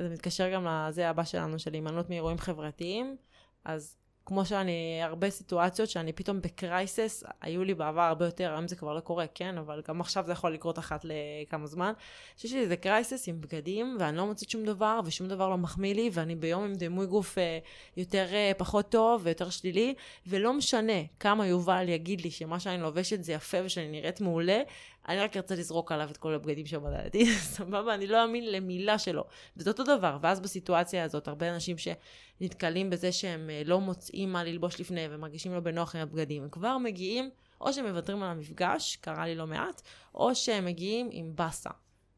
[0.00, 3.16] זה מתקשר גם לזה הבא שלנו, של הימנעות מאירועים חברתיים.
[3.64, 3.96] אז
[4.26, 8.76] כמו שאני, הרבה סיטואציות שאני פתאום ב crisis, היו לי בעבר הרבה יותר, היום זה
[8.76, 9.58] כבר לא קורה, כן?
[9.58, 11.92] אבל גם עכשיו זה יכול לקרות אחת לכמה זמן.
[12.36, 15.94] שיש לי איזה crisis עם בגדים, ואני לא מוצאת שום דבר, ושום דבר לא מחמיא
[15.94, 17.58] לי, ואני ביום עם דימוי גוף אה,
[17.96, 19.94] יותר אה, פחות טוב ויותר שלילי,
[20.26, 24.62] ולא משנה כמה יובל יגיד לי שמה שאני לובשת זה יפה ושאני נראית מעולה,
[25.08, 27.94] אני רק ארצה לזרוק עליו את כל הבגדים שבדלתי, סבבה?
[27.94, 29.24] אני לא אאמין למילה שלו.
[29.56, 34.44] וזה אותו דבר, ואז בסיטואציה הזאת, הרבה אנשים שנתקלים בזה שהם אה, לא מוצאים מה
[34.44, 37.30] ללבוש לפני ומרגישים לא בנוח עם הבגדים, הם כבר מגיעים
[37.60, 39.82] או שהם מוותרים על המפגש, קרה לי לא מעט,
[40.14, 41.70] או שהם מגיעים עם באסה.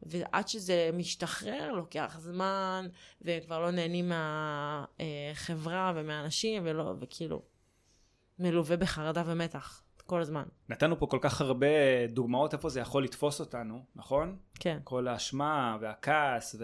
[0.03, 2.87] ועד שזה משתחרר לוקח זמן,
[3.23, 4.13] וכבר לא נהנים
[4.99, 7.43] מהחברה ומהאנשים, ולא, וכאילו,
[8.39, 10.45] מלווה בחרדה ומתח כל הזמן.
[10.69, 11.67] נתנו פה כל כך הרבה
[12.09, 14.39] דוגמאות איפה זה יכול לתפוס אותנו, נכון?
[14.55, 14.79] כן.
[14.85, 16.57] כל האשמה והכעס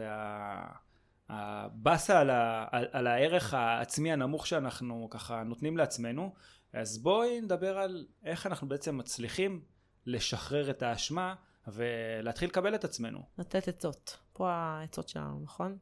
[1.28, 2.66] והבאסה על, ה...
[2.70, 6.34] על, על הערך העצמי הנמוך שאנחנו ככה נותנים לעצמנו.
[6.72, 9.64] אז בואי נדבר על איך אנחנו בעצם מצליחים
[10.06, 11.34] לשחרר את האשמה
[11.66, 13.22] ולהתחיל לקבל את עצמנו.
[13.38, 14.18] לתת עצות.
[14.32, 15.78] פה העצות שלנו, נכון?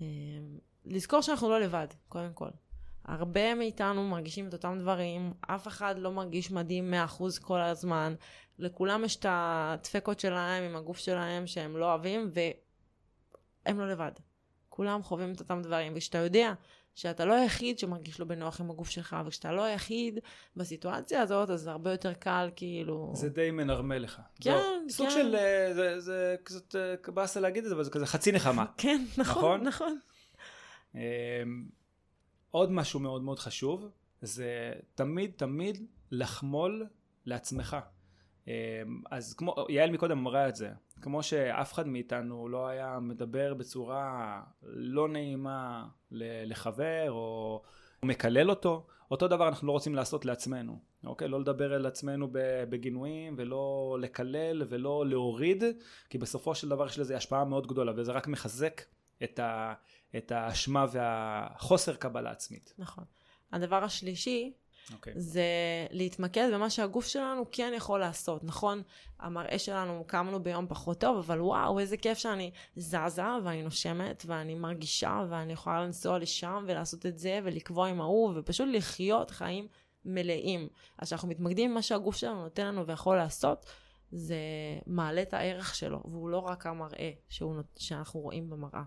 [0.00, 0.06] אה,
[0.84, 2.48] לזכור שאנחנו לא לבד, קודם כל.
[3.08, 8.14] הרבה מאיתנו מרגישים את אותם דברים, אף אחד לא מרגיש מדהים 100% כל הזמן.
[8.58, 12.30] לכולם יש את הדפקות שלהם עם הגוף שלהם שהם לא אוהבים,
[13.66, 14.12] והם לא לבד.
[14.68, 16.52] כולם חווים את אותם דברים, וכשאתה יודע
[16.94, 20.18] שאתה לא היחיד שמרגיש לא בנוח עם הגוף שלך, וכשאתה לא היחיד
[20.56, 23.12] בסיטואציה הזאת, אז זה הרבה יותר קל, כאילו...
[23.14, 24.20] זה די מנרמל לך.
[24.40, 24.88] כן, לא, כן.
[24.88, 28.32] סוג של, אה, זה, זה קצת אה, באסה להגיד את זה, אבל זה כזה חצי
[28.32, 28.64] נחמה.
[28.76, 29.98] כן, נכון, נכון?
[30.92, 31.68] נכון.
[32.50, 33.88] עוד משהו מאוד מאוד חשוב,
[34.22, 36.86] זה תמיד תמיד לחמול
[37.26, 37.76] לעצמך.
[38.46, 38.52] אמ,
[39.10, 40.70] אז כמו, יעל מקודם אמרה את זה,
[41.00, 47.62] כמו שאף אחד מאיתנו לא היה מדבר בצורה לא נעימה לחבר או
[48.02, 51.28] מקלל אותו, אותו דבר אנחנו לא רוצים לעשות לעצמנו, אוקיי?
[51.28, 52.28] לא לדבר על עצמנו
[52.70, 55.64] בגינויים ולא לקלל ולא להוריד,
[56.10, 58.82] כי בסופו של דבר יש לזה השפעה מאוד גדולה וזה רק מחזק
[59.22, 59.74] את, ה,
[60.16, 62.74] את האשמה והחוסר קבלה עצמית.
[62.78, 63.04] נכון.
[63.52, 64.52] הדבר השלישי,
[64.92, 65.12] אוקיי.
[65.16, 65.42] זה
[65.90, 68.44] להתמקד במה שהגוף שלנו כן יכול לעשות.
[68.44, 68.82] נכון,
[69.18, 74.54] המראה שלנו, קמנו ביום פחות טוב, אבל וואו, איזה כיף שאני זזה ואני נושמת ואני
[74.54, 79.68] מרגישה ואני יכולה לנסוע לשם ולעשות את זה ולקבוע עם ההוא ופשוט לחיות חיים
[80.04, 80.68] מלאים.
[80.98, 83.66] אז כשאנחנו מתמקדים במה שהגוף שלנו נותן לנו ויכול לעשות,
[84.12, 84.36] זה
[84.86, 88.82] מעלה את הערך שלו, והוא לא רק המראה שהוא, שאנחנו רואים במראה.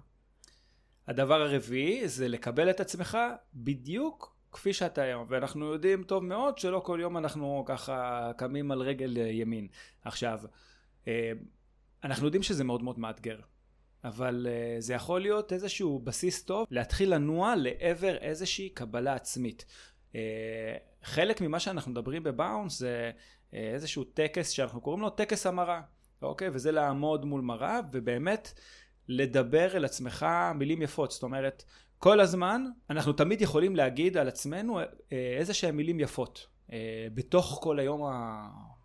[1.12, 3.18] הדבר הרביעי זה לקבל את עצמך
[3.54, 8.82] בדיוק כפי שאתה היום, ואנחנו יודעים טוב מאוד שלא כל יום אנחנו ככה קמים על
[8.82, 9.68] רגל ימין.
[10.04, 10.40] עכשיו,
[11.08, 11.32] אה,
[12.04, 13.40] אנחנו יודעים שזה מאוד מאוד מאתגר,
[14.04, 19.66] אבל אה, זה יכול להיות איזשהו בסיס טוב להתחיל לנוע לעבר איזושהי קבלה עצמית.
[20.16, 23.12] אה, חלק ממה שאנחנו מדברים בבאונס זה
[23.54, 25.82] איזשהו טקס שאנחנו קוראים לו טקס המרה,
[26.22, 26.50] אוקיי?
[26.54, 28.54] וזה לעמוד מול מראה ובאמת
[29.12, 31.64] לדבר אל עצמך מילים יפות, זאת אומרת
[31.98, 34.86] כל הזמן אנחנו תמיד יכולים להגיד על עצמנו אה,
[35.38, 38.02] איזה שהם מילים יפות אה, בתוך כל היום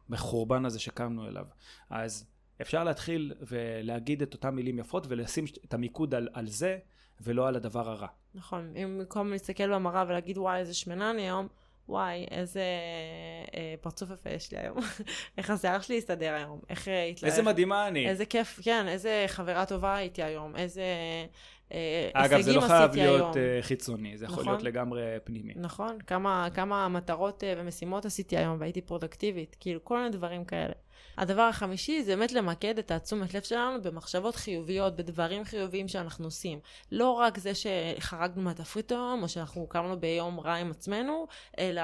[0.08, 1.44] המחורבן הזה שקמנו אליו.
[1.90, 2.26] אז
[2.62, 6.78] אפשר להתחיל ולהגיד את אותם מילים יפות ולשים את המיקוד על, על זה
[7.20, 8.08] ולא על הדבר הרע.
[8.34, 11.48] נכון, אם במקום להסתכל במראה ולהגיד וואי איזה שמנה אני היום,
[11.88, 12.64] וואי איזה
[13.54, 14.76] אה, פרצוף יפה יש לי היום,
[15.38, 18.08] איך השיער שלי הסתדר היום, איך אה, התלהב, איזה מדהימה אני.
[18.08, 20.82] איזה כיף, כן, איזה חברה טובה הייתי היום, איזה
[21.72, 23.14] אה, אגב, זה לא חייב עשיתי היום.
[23.14, 24.52] להיות אה, חיצוני, זה יכול נכון.
[24.52, 25.52] להיות לגמרי פנימי.
[25.56, 30.72] נכון, כמה, כמה מטרות אה, ומשימות עשיתי היום והייתי פרודקטיבית, כאילו כל מיני דברים כאלה.
[31.18, 36.60] הדבר החמישי זה באמת למקד את התשומת לב שלנו במחשבות חיוביות, בדברים חיוביים שאנחנו עושים.
[36.92, 41.26] לא רק זה שחרגנו מהתפריט היום, או שאנחנו קמנו ביום רע עם עצמנו,
[41.58, 41.82] אלא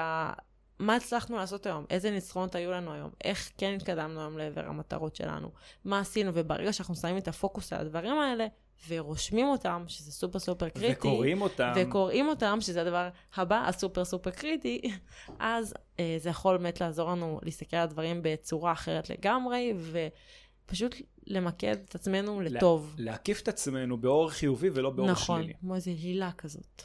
[0.79, 5.15] מה הצלחנו לעשות היום, איזה ניצחונות היו לנו היום, איך כן התקדמנו היום לעבר המטרות
[5.15, 5.51] שלנו,
[5.85, 8.47] מה עשינו, וברגע שאנחנו שמים את הפוקוס על הדברים האלה,
[8.87, 11.73] ורושמים אותם, שזה סופר סופר קריטי, וקוראים אותם.
[11.75, 14.81] וקוראים אותם, שזה הדבר הבא, הסופר סופר קריטי,
[15.39, 15.73] אז
[16.17, 19.73] זה יכול באמת לעזור לנו להסתכל על הדברים בצורה אחרת לגמרי,
[20.65, 20.95] ופשוט
[21.27, 22.95] למקד את עצמנו לטוב.
[22.97, 25.53] להקיף את עצמנו באור חיובי ולא באור נכון, שלילי.
[25.59, 26.83] כמו איזה הילה כזאת.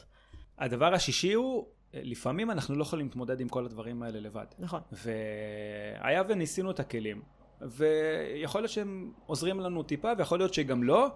[0.57, 4.45] הדבר השישי הוא, לפעמים אנחנו לא יכולים להתמודד עם כל הדברים האלה לבד.
[4.59, 4.81] נכון.
[4.91, 7.21] והיה וניסינו את הכלים,
[7.61, 11.07] ויכול להיות שהם עוזרים לנו טיפה, ויכול להיות שגם לא.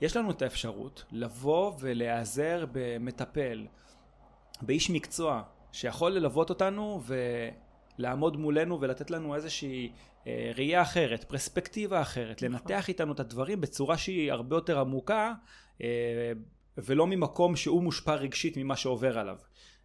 [0.00, 3.66] יש לנו את האפשרות לבוא ולהיעזר במטפל,
[4.62, 5.42] באיש מקצוע,
[5.72, 7.00] שיכול ללוות אותנו
[7.98, 9.92] ולעמוד מולנו ולתת לנו איזושהי
[10.26, 12.48] אה, ראייה אחרת, פרספקטיבה אחרת, נכון.
[12.52, 15.32] לנתח איתנו את הדברים בצורה שהיא הרבה יותר עמוקה,
[15.82, 16.32] אה,
[16.78, 19.36] ולא ממקום שהוא מושפע רגשית ממה שעובר עליו.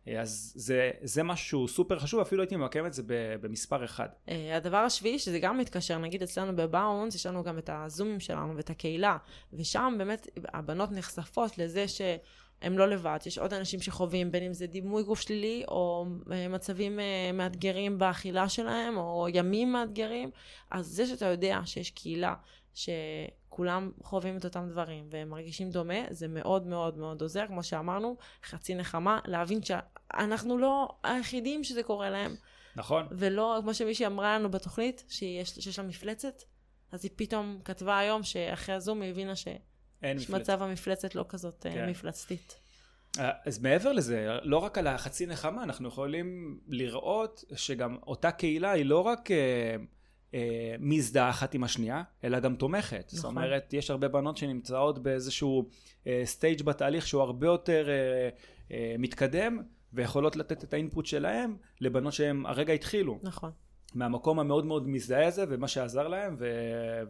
[0.07, 3.03] אה, אז זה, זה משהו סופר חשוב, אפילו הייתי ממקם את זה
[3.41, 4.07] במספר אחד.
[4.55, 8.69] הדבר השביעי, שזה גם מתקשר, נגיד אצלנו בבאונס, יש לנו גם את הזומים שלנו ואת
[8.69, 9.17] הקהילה,
[9.53, 11.85] ושם באמת הבנות נחשפות לזה
[12.65, 16.47] שהן לא לבד, יש עוד אנשים שחווים, בין אם זה דימוי גוף שלילי, או אה,
[16.47, 20.29] מצבים אה, מאתגרים באכילה שלהם, או ימים מאתגרים,
[20.71, 22.33] אז זה שאתה יודע שיש קהילה,
[22.73, 28.17] שכולם חווים את אותם דברים והם מרגישים דומה, זה מאוד מאוד מאוד עוזר, כמו שאמרנו,
[28.43, 32.35] חצי נחמה, להבין שאנחנו לא היחידים שזה קורה להם.
[32.75, 33.07] נכון.
[33.11, 36.43] ולא, כמו שמישהי אמרה לנו בתוכנית, שיש, שיש לה מפלצת,
[36.91, 39.57] אז היא פתאום כתבה היום שאחרי הזום היא הבינה שיש
[40.03, 40.41] אין מפלצת.
[40.41, 41.71] מצב המפלצת לא כזאת כן.
[41.73, 41.89] כן.
[41.89, 42.59] מפלצתית.
[43.19, 48.71] אה, אז מעבר לזה, לא רק על החצי נחמה, אנחנו יכולים לראות שגם אותה קהילה
[48.71, 49.75] היא לא רק אה,
[50.33, 53.09] אה, מזדהה אחת עם השנייה, אלא גם תומכת.
[53.09, 53.37] זאת נכון.
[53.37, 55.69] אומרת, יש הרבה בנות שנמצאות באיזשהו
[56.07, 58.29] אה, סטייג' בתהליך שהוא הרבה יותר אה,
[58.71, 59.59] אה, מתקדם,
[59.93, 63.19] ויכולות לתת את האינפוט שלהם לבנות שהם הרגע התחילו.
[63.23, 63.51] נכון.
[63.93, 66.45] מהמקום המאוד מאוד מזדהה הזה, ומה שעזר להם, ו...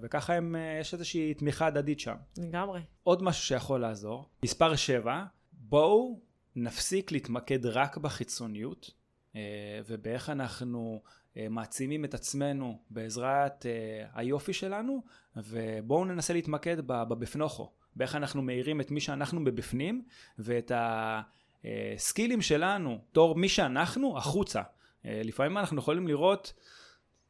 [0.01, 2.15] וככה הם, אה, יש איזושהי תמיכה הדדית שם.
[2.37, 2.81] לגמרי.
[3.03, 5.23] עוד משהו שיכול לעזור, מספר 7,
[5.53, 6.19] בואו
[6.55, 8.91] נפסיק להתמקד רק בחיצוניות
[9.35, 9.41] אה,
[9.87, 11.01] ובאיך אנחנו
[11.37, 13.65] אה, מעצימים את עצמנו בעזרת
[14.13, 15.03] היופי שלנו
[15.35, 20.03] ובואו ננסה להתמקד בבפנוכו, באיך אנחנו מאירים את מי שאנחנו בבפנים
[20.39, 24.61] ואת הסקילים שלנו, תור מי שאנחנו, החוצה.
[25.05, 26.53] אה, לפעמים אנחנו יכולים לראות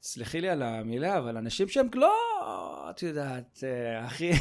[0.02, 2.14] סלחי לי על המילה, אבל אנשים שהם לא,
[2.90, 4.32] את יודעת, אה, הכי...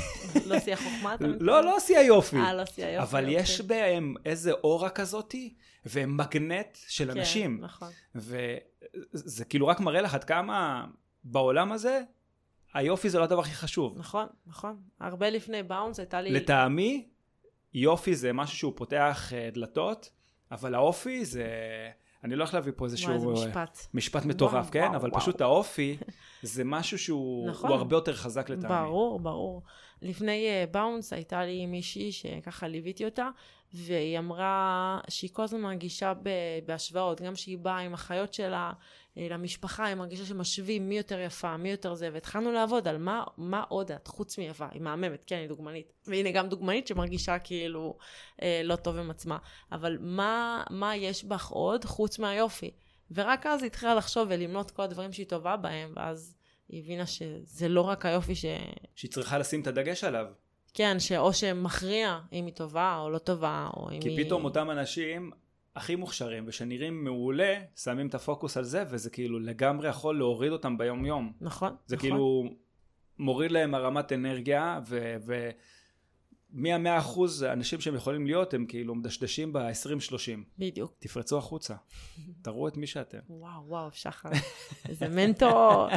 [0.47, 1.47] לא שיא החוכמה, אתה מתכוון?
[1.47, 2.37] לא, לא שיא היופי.
[2.37, 3.03] אה, לא שיא היופי.
[3.03, 3.41] אבל אוקיי.
[3.41, 5.55] יש בהם איזה אורה כזאתי,
[5.87, 7.61] והם מגנט של כן, אנשים.
[7.61, 7.89] נכון.
[8.14, 10.87] וזה כאילו רק מראה לך עד כמה
[11.24, 12.01] בעולם הזה,
[12.74, 13.99] היופי זה לא הדבר הכי חשוב.
[13.99, 14.76] נכון, נכון.
[15.01, 16.30] הרבה לפני באונס הייתה לי...
[16.30, 17.09] לטעמי,
[17.74, 20.11] יופי זה משהו שהוא פותח אה, דלתות,
[20.51, 21.47] אבל האופי זה...
[22.25, 23.09] אני לא הולך להביא פה איזשהו...
[23.09, 23.87] וואי, איזה אה, משפט.
[23.95, 24.81] משפט מטורף, וואו, כן?
[24.81, 25.20] וואו, אבל וואו.
[25.20, 25.97] פשוט האופי
[26.43, 27.70] זה משהו שהוא נכון.
[27.72, 28.75] הרבה יותר חזק לטעמי.
[28.75, 29.62] ברור, ברור.
[30.03, 33.29] לפני באונס הייתה לי מישהי שככה ליוויתי אותה,
[33.75, 36.12] והיא אמרה שהיא כל הזמן מרגישה
[36.66, 38.72] בהשוואות, גם שהיא באה עם החיות שלה
[39.18, 43.25] אה, למשפחה, היא מרגישה שמשווים מי יותר יפה, מי יותר זה, והתחלנו לעבוד על מה,
[43.37, 45.93] מה עוד את, חוץ מיפה, היא מהממת, כן, היא דוגמנית.
[46.07, 47.97] והנה גם דוגמנית שמרגישה כאילו
[48.43, 49.39] אה, לא טוב עם עצמה.
[49.72, 52.70] אבל מה, מה יש בך עוד חוץ מהיופי?
[53.11, 56.37] ורק אז היא התחילה לחשוב ולמנות כל הדברים שהיא טובה בהם, ואז
[56.68, 58.45] היא הבינה שזה לא רק היופי ש...
[58.95, 60.27] שהיא צריכה לשים את הדגש עליו.
[60.75, 64.25] כן, שאו שמכריע אם היא טובה או לא טובה, או אם כי היא...
[64.25, 65.31] פתאום אותם אנשים
[65.77, 70.79] הכי מוכשרים ושנראים מעולה, שמים את הפוקוס על זה, וזה כאילו לגמרי יכול להוריד אותם
[70.79, 71.33] ביום יום.
[71.41, 72.09] נכון, זה נכון.
[72.09, 72.45] כאילו
[73.18, 75.16] מוריד להם הרמת אנרגיה, ו...
[75.27, 75.51] ו...
[76.55, 80.41] מי המאה אחוז האנשים שהם יכולים להיות הם כאילו מדשדשים ב-20-30.
[80.59, 80.93] בדיוק.
[80.99, 81.75] תפרצו החוצה,
[82.43, 83.19] תראו את מי שאתם.
[83.29, 84.29] וואו, וואו, שחר,
[84.89, 85.89] איזה מנטור.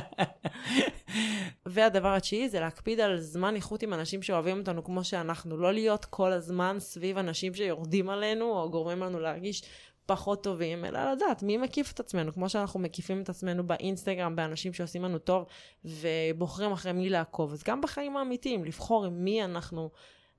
[1.66, 6.06] והדבר התשיעי זה להקפיד על זמן איכות עם אנשים שאוהבים אותנו כמו שאנחנו, לא להיות
[6.06, 9.64] כל הזמן סביב אנשים שיורדים עלינו או גורמים לנו להרגיש
[10.06, 14.74] פחות טובים, אלא לדעת מי מקיף את עצמנו, כמו שאנחנו מקיפים את עצמנו באינסטגרם, באנשים
[14.74, 15.46] שעושים לנו טוב
[15.86, 17.54] ובוחרים אחרי מי לעקוב.
[17.54, 19.90] אז גם בחיים האמיתיים, לבחור עם מי אנחנו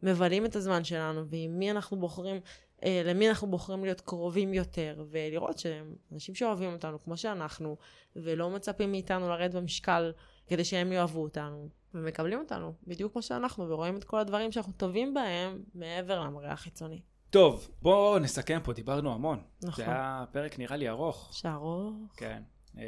[0.03, 2.41] מבלים את הזמן שלנו ועם מי אנחנו בוחרים
[2.85, 7.77] אה, למי אנחנו בוחרים להיות קרובים יותר, ולראות שהם אנשים שאוהבים אותנו כמו שאנחנו,
[8.17, 10.13] ולא מצפים מאיתנו לרדת במשקל
[10.47, 15.15] כדי שהם יאהבו אותנו, ומקבלים אותנו בדיוק כמו שאנחנו, ורואים את כל הדברים שאנחנו טובים
[15.15, 17.01] בהם מעבר למראה החיצוני.
[17.31, 19.43] טוב, בואו נסכם פה, דיברנו המון.
[19.63, 19.85] נכון.
[19.85, 21.29] זה היה פרק נראה לי ארוך.
[21.33, 21.95] שערוך.
[22.17, 22.43] כן.
[22.77, 22.83] אמ,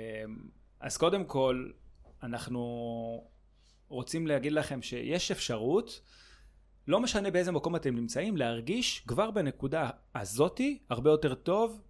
[0.80, 1.70] אז קודם כל,
[2.22, 3.24] אנחנו
[3.88, 6.00] רוצים להגיד לכם שיש אפשרות,
[6.90, 11.80] לא משנה באיזה מקום אתם נמצאים, להרגיש כבר בנקודה הזאתי הרבה יותר טוב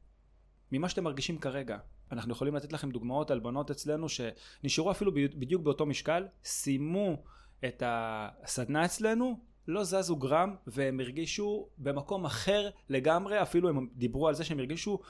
[0.72, 1.78] ממה שאתם מרגישים כרגע.
[2.12, 7.22] אנחנו יכולים לתת לכם דוגמאות על בנות אצלנו שנשארו אפילו בדיוק באותו משקל, סיימו
[7.64, 14.34] את הסדנה אצלנו, לא זזו גרם והם הרגישו במקום אחר לגמרי, אפילו הם דיברו על
[14.34, 15.00] זה שהם הרגישו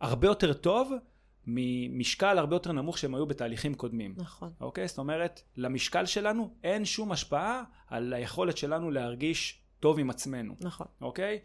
[0.00, 0.92] הרבה יותר טוב
[1.46, 4.14] ממשקל הרבה יותר נמוך שהם היו בתהליכים קודמים.
[4.16, 4.52] נכון.
[4.60, 4.88] אוקיי?
[4.88, 10.54] זאת אומרת, למשקל שלנו אין שום השפעה על היכולת שלנו להרגיש טוב עם עצמנו.
[10.60, 10.86] נכון.
[11.00, 11.38] אוקיי?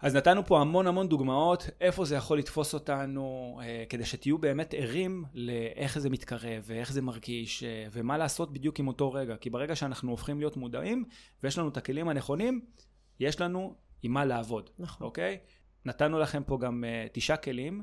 [0.00, 4.74] אז נתנו פה המון המון דוגמאות איפה זה יכול לתפוס אותנו, אה, כדי שתהיו באמת
[4.76, 9.36] ערים לאיך זה מתקרב ואיך זה מרגיש אה, ומה לעשות בדיוק עם אותו רגע.
[9.36, 11.04] כי ברגע שאנחנו הופכים להיות מודעים
[11.42, 12.60] ויש לנו את הכלים הנכונים,
[13.20, 14.70] יש לנו עם מה לעבוד.
[14.78, 15.06] נכון.
[15.06, 15.38] אוקיי?
[15.84, 17.82] נתנו לכם פה גם אה, תשעה כלים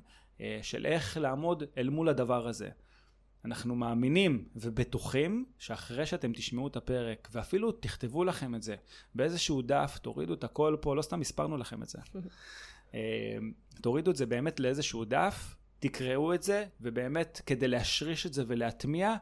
[0.61, 2.69] של איך לעמוד אל מול הדבר הזה.
[3.45, 8.75] אנחנו מאמינים ובטוחים שאחרי שאתם תשמעו את הפרק ואפילו תכתבו לכם את זה
[9.15, 11.99] באיזשהו דף, תורידו את הכל פה, לא סתם הספרנו לכם את זה.
[12.93, 12.99] אה,
[13.81, 19.15] תורידו את זה באמת לאיזשהו דף, תקראו את זה, ובאמת כדי להשריש את זה ולהטמיע,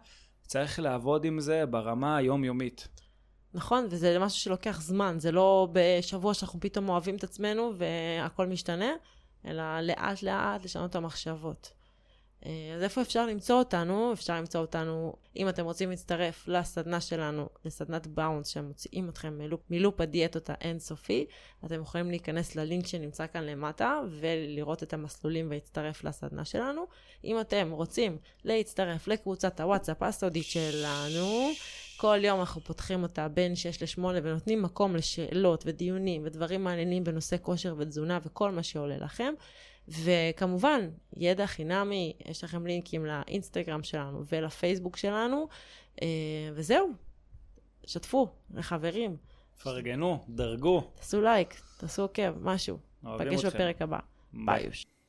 [0.48, 2.88] צריך לעבוד עם זה ברמה היומיומית.
[3.54, 8.92] נכון, וזה משהו שלוקח זמן, זה לא בשבוע שאנחנו פתאום אוהבים את עצמנו והכל משתנה,
[9.46, 11.72] אלא לאט לאט לשנות את המחשבות.
[12.46, 14.14] אה, אז איפה אפשר למצוא אותנו?
[14.14, 20.02] אפשר למצוא אותנו, אם אתם רוצים להצטרף לסדנה שלנו, לסדנת באונס, שמוציאים אתכם מלופ, מלופ
[20.02, 21.26] הדיאטות האינסופי,
[21.66, 26.86] אתם יכולים להיכנס ללינק שנמצא כאן למטה, ולראות את המסלולים ולהצטרף לסדנה שלנו.
[27.24, 31.52] אם אתם רוצים להצטרף לקבוצת הוואטסאפ הסודית שלנו,
[31.98, 37.36] כל יום אנחנו פותחים אותה בין 6 ל-8 ונותנים מקום לשאלות ודיונים ודברים מעניינים בנושא
[37.42, 39.34] כושר ותזונה וכל מה שעולה לכם.
[39.88, 45.48] וכמובן, ידע חינמי, יש לכם לינקים לאינסטגרם שלנו ולפייסבוק שלנו,
[46.02, 46.08] אה,
[46.54, 46.90] וזהו,
[47.86, 49.18] שתפו לחברים.
[49.64, 50.82] פרגנו, דרגו.
[50.96, 52.78] תעשו לייק, תעשו עוקב, משהו.
[53.04, 53.46] נפגש.
[53.46, 54.00] בפרק הבא.
[54.34, 54.70] ביי.
[54.70, 54.93] ביי.